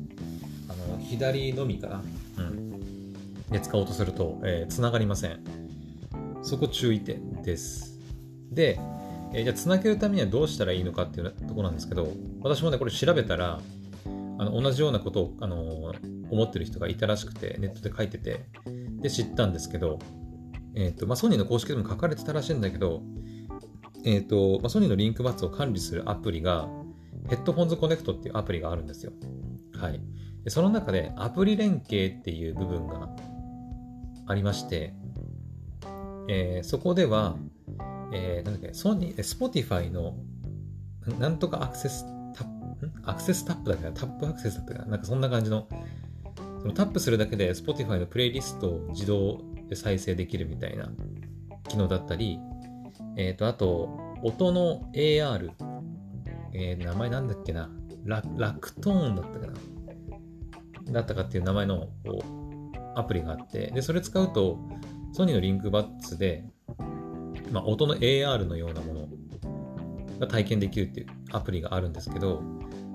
[0.70, 2.04] あの、左のみかな。
[2.38, 2.74] うん。
[3.50, 5.44] で使おうとすると、えー、繋がりません。
[6.42, 8.00] そこ注意点です。
[8.52, 8.80] で、
[9.34, 13.60] えー、じゃあ繋げるためにはどうしたらいいのかっていうところなんですけど、私もね、これ調べたら、
[14.06, 15.94] あの同じようなことを、あの
[16.30, 18.46] 思ってる人がいたらしくて、ネットで書いてて、
[19.02, 20.00] で、知ったんですけど、
[20.76, 23.02] えっ、ー、と、まあ、ソニーの公式でも書かれてたらしいんだけど、
[24.06, 26.68] えっ、ー、と、まあ、ソニーの LinkBuds を管理するアプリが、
[27.30, 29.14] Headphones Connect っていうアプリがあるんですよ。
[29.76, 30.02] はい。
[30.44, 33.10] でその中でアプリ連携っていう部分が
[34.28, 34.94] ありまして、
[36.28, 37.38] えー、そこでは、
[38.12, 40.18] えー、なんだっけ、ソニー、 Spotify の、
[41.20, 42.06] なんとかアクセス
[42.36, 45.68] タップ、アクセスタップだっけな、タップアクセスだったかな、なんかそんな感じの、
[46.62, 49.42] そのタップするだけで Spotify のプレイリストを自動
[49.74, 50.90] で再生できるみたいな
[51.68, 52.40] 機能だったり、
[53.18, 53.90] えっ、ー、と、あと、
[54.22, 55.52] 音の AR、
[56.54, 57.70] えー、名前なんだっけな、
[58.06, 59.54] ララクトーンだったかな、
[60.92, 64.60] だったかっていう名前のこうアプリがあって、で、それ使うと、
[65.12, 66.46] ソニーのリンクバッツで、
[67.52, 69.08] まあ、音の AR のようなもの
[70.20, 72.44] が体験できるっていうアプリがあるんですけど、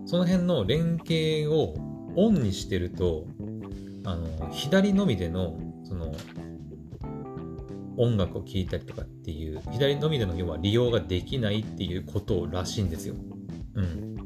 [0.07, 1.75] その辺の連携を
[2.17, 3.27] オンにしてると、
[4.05, 6.13] あの、左のみでの、その、
[7.99, 13.15] 音楽を聴いたりとかっていう、左のみでの要は利用ができないっていうことらしいんですよ。
[13.75, 14.17] うん。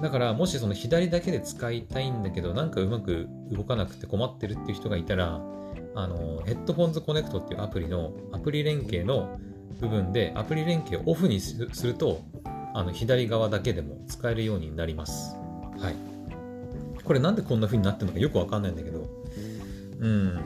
[0.00, 5.40] だから、もしその左だけで使いたいんだけど、なんかうまく動かなくて困ってるっていう人がいたら、
[5.94, 9.38] あの、ヘッドフォンズコネクトっていうアプリのアプリ連携の
[9.80, 12.22] 部分でアプリ連携をオフにすると、
[12.74, 15.36] あの、左側だけでも使えるようになります。
[15.78, 16.10] はい。
[17.04, 19.08] これなんでこんな風になってるのかよくわかんないんだけど、
[19.98, 20.40] うん。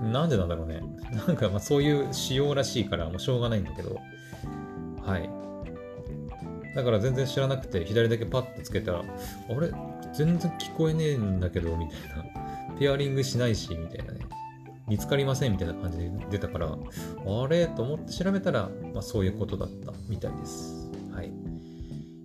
[0.00, 0.82] なんでなんだろうね。
[1.26, 4.00] なんかまあそういう仕様らしいからもうしょうがないんだけど、
[5.02, 5.30] はい。
[6.74, 9.02] だから全然知らなくて左だけパッとつけたら、あ
[9.60, 9.70] れ？
[10.14, 12.24] 全然聞こえねえんだけど、みたいな。
[12.78, 14.20] ペアリングしないし、みたいなね。
[14.88, 17.66] 見つかりませんみたいな感じで出たから、あれ？
[17.66, 20.90] と思って調べたら、まあ、そういうことだったみたいです。
[21.12, 21.32] はい。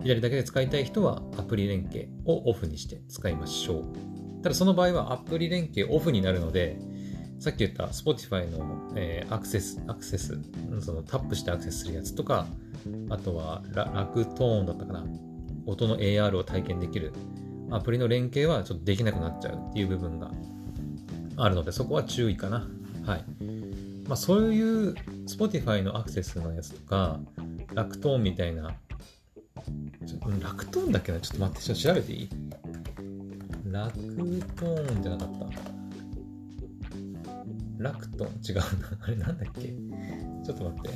[0.02, 4.42] 左だけで使いたい人はアプリ連携をオフにして使いましょう。
[4.42, 6.78] ただその場合はアプリ連携オフになるので、
[7.46, 10.36] さっき言った Spotify の、えー、アクセス、アクセス、
[10.80, 12.44] そのタップしてアクセスするやつとか、
[13.08, 15.04] あとはララクトーンだったかな。
[15.64, 17.12] 音の AR を体験できる
[17.70, 20.32] アプリの連携はちょっとできなくなっちゃうっていう部分が
[21.36, 22.66] あるので、そこは注意かな。
[23.04, 23.24] はい。
[24.08, 24.94] まあ、そういう
[25.28, 27.20] Spotify のアクセスのやつとか、
[27.74, 28.74] ラクトーンみたいな、ラ
[30.50, 31.20] クトーンだっけな？
[31.20, 32.28] ちょっと待って、ちょっと調べていい？
[33.70, 33.92] ラク
[34.56, 35.75] トーンじゃなかった。
[37.78, 38.28] ラクトン？
[38.48, 38.62] 違うな。
[39.04, 39.68] あれなんだっけ？
[40.44, 40.90] ちょっと待って。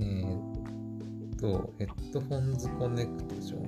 [0.00, 3.58] えー、っと、ヘッドホンズコネクトでしょ？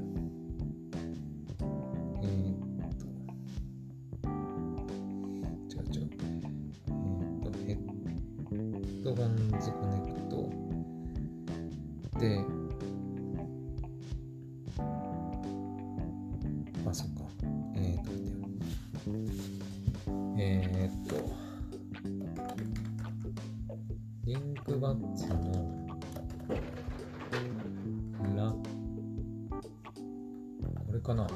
[2.23, 3.07] え、っと、
[5.69, 6.11] 違う違う。
[6.89, 6.97] えー、
[7.39, 10.33] っと、ヘッドホンズコネクト。
[12.19, 12.45] で、
[24.93, 25.35] ラッツの
[28.37, 28.53] ラ
[30.87, 31.23] これかな。
[31.23, 31.33] マッ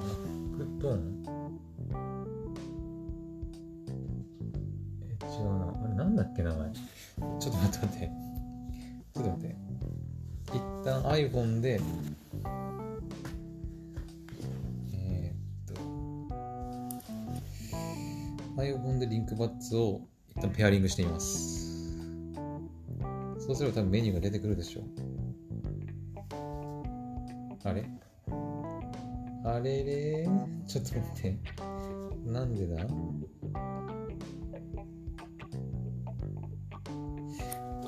[0.59, 1.24] クトーン？
[5.00, 5.74] え違うな。
[5.84, 6.70] あれなんだっけ名前？
[6.70, 8.11] ちょっと待って待って。
[9.14, 9.57] ちょっと待って。
[10.52, 11.80] 一旦 iPhone で。
[14.92, 15.80] えー、っと。
[18.62, 21.55] iPhone でリンクバッツを一旦ペアリングしてみます。
[23.57, 24.80] すれば多分メニューが出てくるでしょ。
[24.82, 24.84] う。
[27.64, 27.84] あれ？
[29.44, 30.28] あれれ？
[30.66, 31.38] ちょっと待って。
[32.26, 32.82] なんでだ？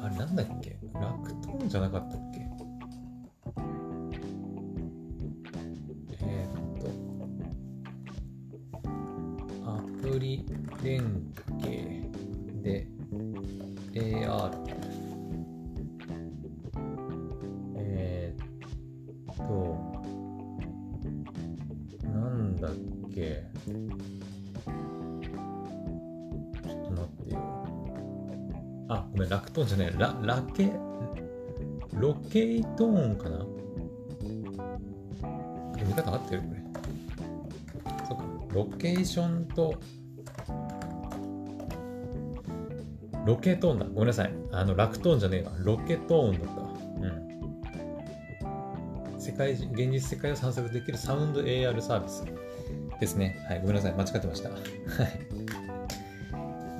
[0.00, 0.78] あれなんだっけ？
[0.94, 2.28] ラクトーンじゃなかったっ
[28.89, 30.72] あごめんラクトーンじゃないララケ
[31.95, 33.39] ロケイトーンかな？
[35.74, 36.43] 読み方合ってる？
[36.43, 36.62] これ
[38.07, 39.74] そっかロケーションと
[43.26, 43.84] ロケートーンだ。
[43.86, 44.32] ごめんなさい。
[44.53, 45.53] あの、ラクトーンじゃねえわ。
[45.59, 46.68] ロケトーンだったわ。
[49.12, 49.20] うん。
[49.20, 52.24] 世界、現実世界を散策できるサウンド AR サービス
[52.99, 53.45] ですね。
[53.47, 53.61] はい。
[53.61, 53.93] ごめんなさい。
[53.93, 54.49] 間違ってました。
[54.49, 54.61] はい。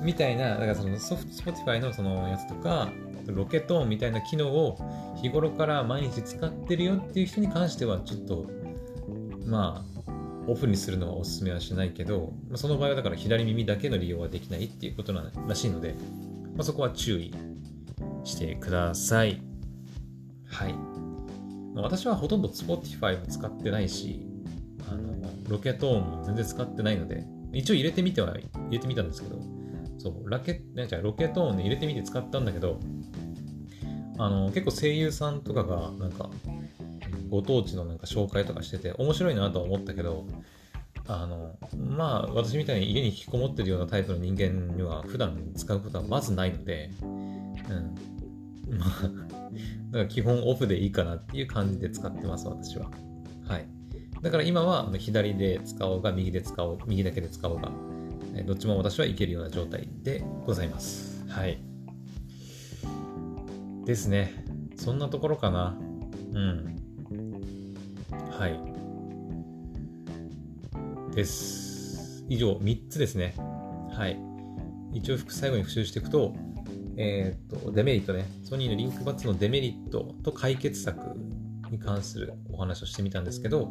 [0.01, 2.89] みたいな、だからそのソフト、 Spotify のそのやつとか、
[3.27, 4.77] Locatone みたいな機能を
[5.21, 8.45] 日頃から毎日使ってるよっていう人に関しては、ちょっと、
[9.45, 10.11] まあ、
[10.47, 15.95] オフにするのはおすすめはしないけど、まあ、その場合はだから左耳だけの利用はできないっていうことならしいので、
[16.55, 17.33] まあ、そこは注意
[18.23, 19.41] してください。
[20.47, 20.73] はい。
[21.75, 24.25] まあ、私はほとんど Spotify も使ってないし、
[24.91, 25.13] あの、
[25.47, 29.58] ロケトーンも全然使ってないので、一応入れてみては、入れてみたんですけど、
[29.99, 32.79] そう、ラケ、なんロケットーンで入れてみて使ったんだけど、
[34.17, 36.29] あの、結構声優さんとかが、なんか、
[37.29, 40.25] ご当地のなんか紹介とかしてて、面白いなとは思ったけど、
[41.07, 47.95] あの、まあ、私みたいに家に引きこもってるようなタイプの人間には普段使うことはまずないので、うん。
[48.77, 52.91] まあ、だから基本オフでいいかなっていう感じで使ってます、私は。
[53.47, 53.65] はい。
[54.21, 57.71] だから今は左で使おうが、右で使おう、右だけで使おうが、
[58.45, 61.25] どっちも私はいけるような状態でございます。
[61.27, 61.59] はい。
[63.85, 64.45] ですね。
[64.75, 65.77] そんなところかな。
[66.33, 66.75] うん。
[68.31, 68.59] はい。
[71.15, 72.23] です。
[72.29, 73.33] 以上、3つですね。
[73.91, 74.19] はい。
[74.93, 76.33] 一応、最後に復習していくと、
[76.97, 78.25] えっ、と、デメリットね。
[78.43, 81.15] ソニーのリンクバッツのデメリットと解決策
[81.71, 83.67] に関するお話をしてみたんですけど、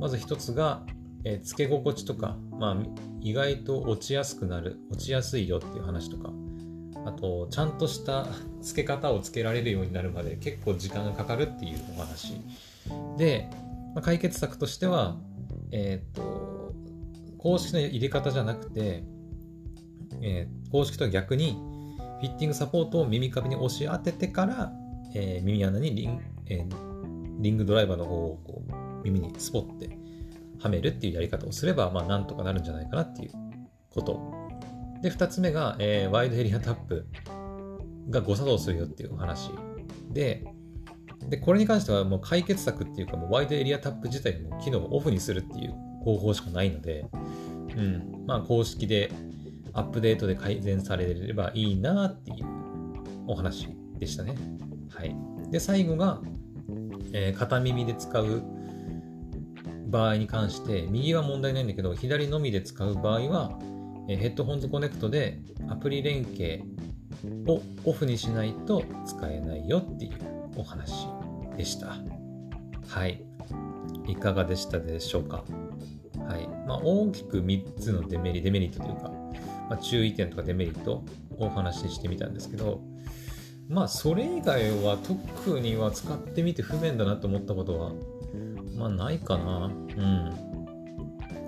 [0.00, 0.84] まず1つが、
[1.24, 2.76] え、付け心地とか、まあ、
[3.20, 6.32] 意外と落ちやすくなる、落ちやすいよっていう話とか、
[7.04, 8.26] あと、ちゃんとした
[8.60, 12.34] 付け方をつけられるようになるまで結構時間がかかるっていうお話。
[13.16, 13.48] で、
[13.94, 15.16] まあ、解決策としては、
[15.70, 16.74] えっ、と、
[17.38, 19.04] 公式の入れ方じゃなくて、
[20.20, 21.56] えー、公式とは逆に、
[22.20, 24.72] フィッティングサポートを耳かびに押し当ててから、
[25.14, 30.01] えー、耳穴にリン,、えー、リングドライバーの方をこう耳にスポッて
[30.62, 33.32] はめるっていうやり方をすれば、まあ、なんとかなるんじゃないかなっていう
[33.90, 34.20] こと。
[35.02, 37.06] で、二つ目が、えー、ワイドエリアタップ
[38.08, 39.50] が誤作動するよっていうお話
[40.10, 40.44] で、
[41.28, 47.06] で、これに関してはもう解決策っていうか、もうワイドエリアタップ自体も機能をオフにするっていう方法しかないので、
[47.76, 49.10] うん、まあ公式で
[49.72, 52.46] アップデートで改善されればいいなっていう
[53.26, 54.34] お話でしたね。
[54.90, 55.16] はい。
[55.50, 56.20] で、最後が、
[57.12, 58.42] えー、片耳で使う
[59.92, 63.58] 場合に関して、右は問題ないんだけど、左のみで使う場合は、
[64.08, 65.38] ヘッドホンズコネクトで
[65.68, 66.64] アプリ連携
[67.46, 70.12] をオフにしないと使えないよっていう
[70.56, 71.06] お話
[71.56, 71.94] でした。
[72.88, 73.22] はい。
[74.08, 75.44] いかがでしたでしょうか？
[76.26, 76.48] はい。
[76.66, 79.12] まあ、大きく3つのデメリデメリットというか、
[79.70, 81.04] まあ、注意点とかデメリットを
[81.38, 82.80] お話ししてみたんですけど、
[83.68, 87.92] まあ、それ以外は特には使ってみて不便だなと思ったことは、
[88.82, 89.66] まあ、ないかな。
[89.66, 90.32] うん。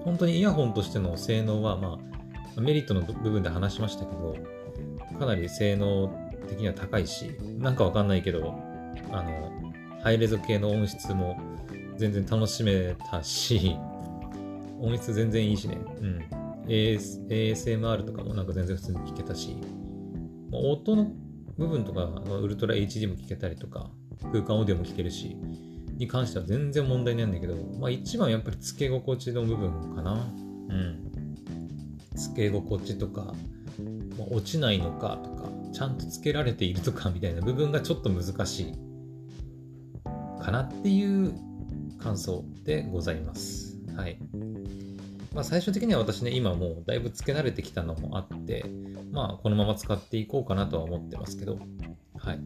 [0.04, 1.98] 本当にイヤホンとしての性能は、ま
[2.56, 4.36] あ、メリットの部分で話しましたけど、
[5.18, 6.08] かなり性能
[6.48, 8.54] 的には高いし、なんかわかんないけど、
[9.10, 9.52] あの、
[10.00, 11.36] ハイレゾ系の音質も
[11.96, 13.76] 全然楽しめたし、
[14.80, 15.78] 音質全然いいしね。
[16.00, 16.24] うん。
[16.68, 19.56] AS ASMR とかもなんか全然普通に聞けたし、
[20.52, 21.10] 音の
[21.58, 23.90] 部分とか、ウルトラ HD も聞けたりとか、
[24.30, 25.36] 空間オーディオも聞けるし、
[25.96, 30.12] に関しては全然問題ないんだけど、まあ一番やっぱり付け心地の部分かな。
[30.12, 31.10] うん。
[32.14, 33.34] 付け心地とか、
[34.18, 38.72] まあ、落ちないのかとか、ちゃんと付けられているとかみたいな部分がちょっと難しい
[40.42, 41.32] かなっていう
[41.98, 43.78] 感想でございます。
[43.96, 44.18] はい。
[45.34, 48.64] まあ、最終的には私ね、今もうだいぶ付け慣れてきたのもあって、
[49.10, 51.58] まあ、このまま使っていこうかなとは思ってますけど、
[52.24, 52.40] はい。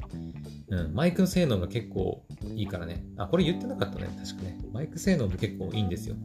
[0.71, 2.25] うん、マイクの性能が結構
[2.55, 3.05] いいからね。
[3.17, 4.09] あ、これ言ってなかったね。
[4.25, 4.59] 確かね。
[4.73, 6.17] マイク性能も結構いいんですよ。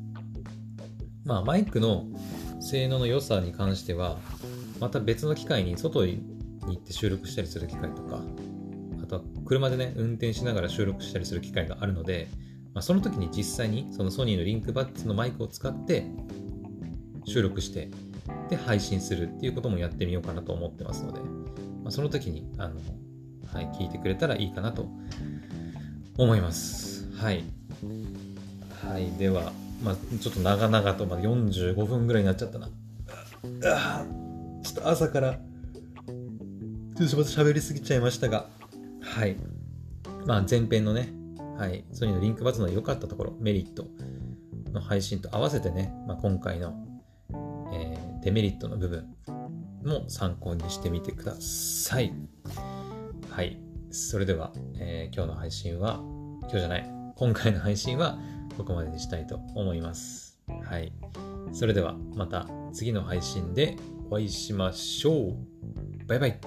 [1.26, 2.08] まあ、マイクの
[2.60, 4.18] 性能の良さに関しては、
[4.80, 6.24] また別の機会に外に
[6.68, 8.22] 行って収録したりする機会とか、
[9.02, 12.28] あとは車でね、運転しながら収録したりする機会があるので、
[12.74, 16.06] まあ、その時に実際にそのソニーのリンクバッツのマイクを使って
[17.26, 17.90] 収録して、
[18.50, 21.20] で、配信するっていうこともやってみようかなと思ってますので、
[21.84, 22.80] まあ、その時に、あの、
[23.54, 24.88] はい、聞いてくれたらいいかなと
[26.18, 27.12] 思います。
[27.16, 27.44] はい。
[28.90, 29.52] はい、では、
[29.84, 32.70] まあ、ちょっと長々と、まだ45分ぐらいになっちゃったな。
[33.66, 34.06] あ
[34.64, 38.48] ちょっと朝から、ちょっとまた喋りすぎちゃいましたが、
[39.02, 39.36] はい。
[40.26, 41.10] まあ、前編のね、
[41.58, 43.86] はい、ソニーのリンクバツの良かったところ、メリット
[44.72, 46.74] の配信と合わせてね、まあ、今回の、
[47.74, 49.16] えー、デメリットの部分
[49.84, 52.14] も参考にしてみてください。
[53.34, 53.58] はい。
[53.90, 56.00] それでは、えー、今日の配信は、
[56.42, 58.20] 今日じゃない、今回の配信は
[58.56, 60.38] ここまでにしたいと思います。
[60.64, 60.94] はい。
[61.52, 63.76] それでは、また次の配信で
[64.12, 65.36] お会いしましょう。
[66.06, 66.40] バイバイ。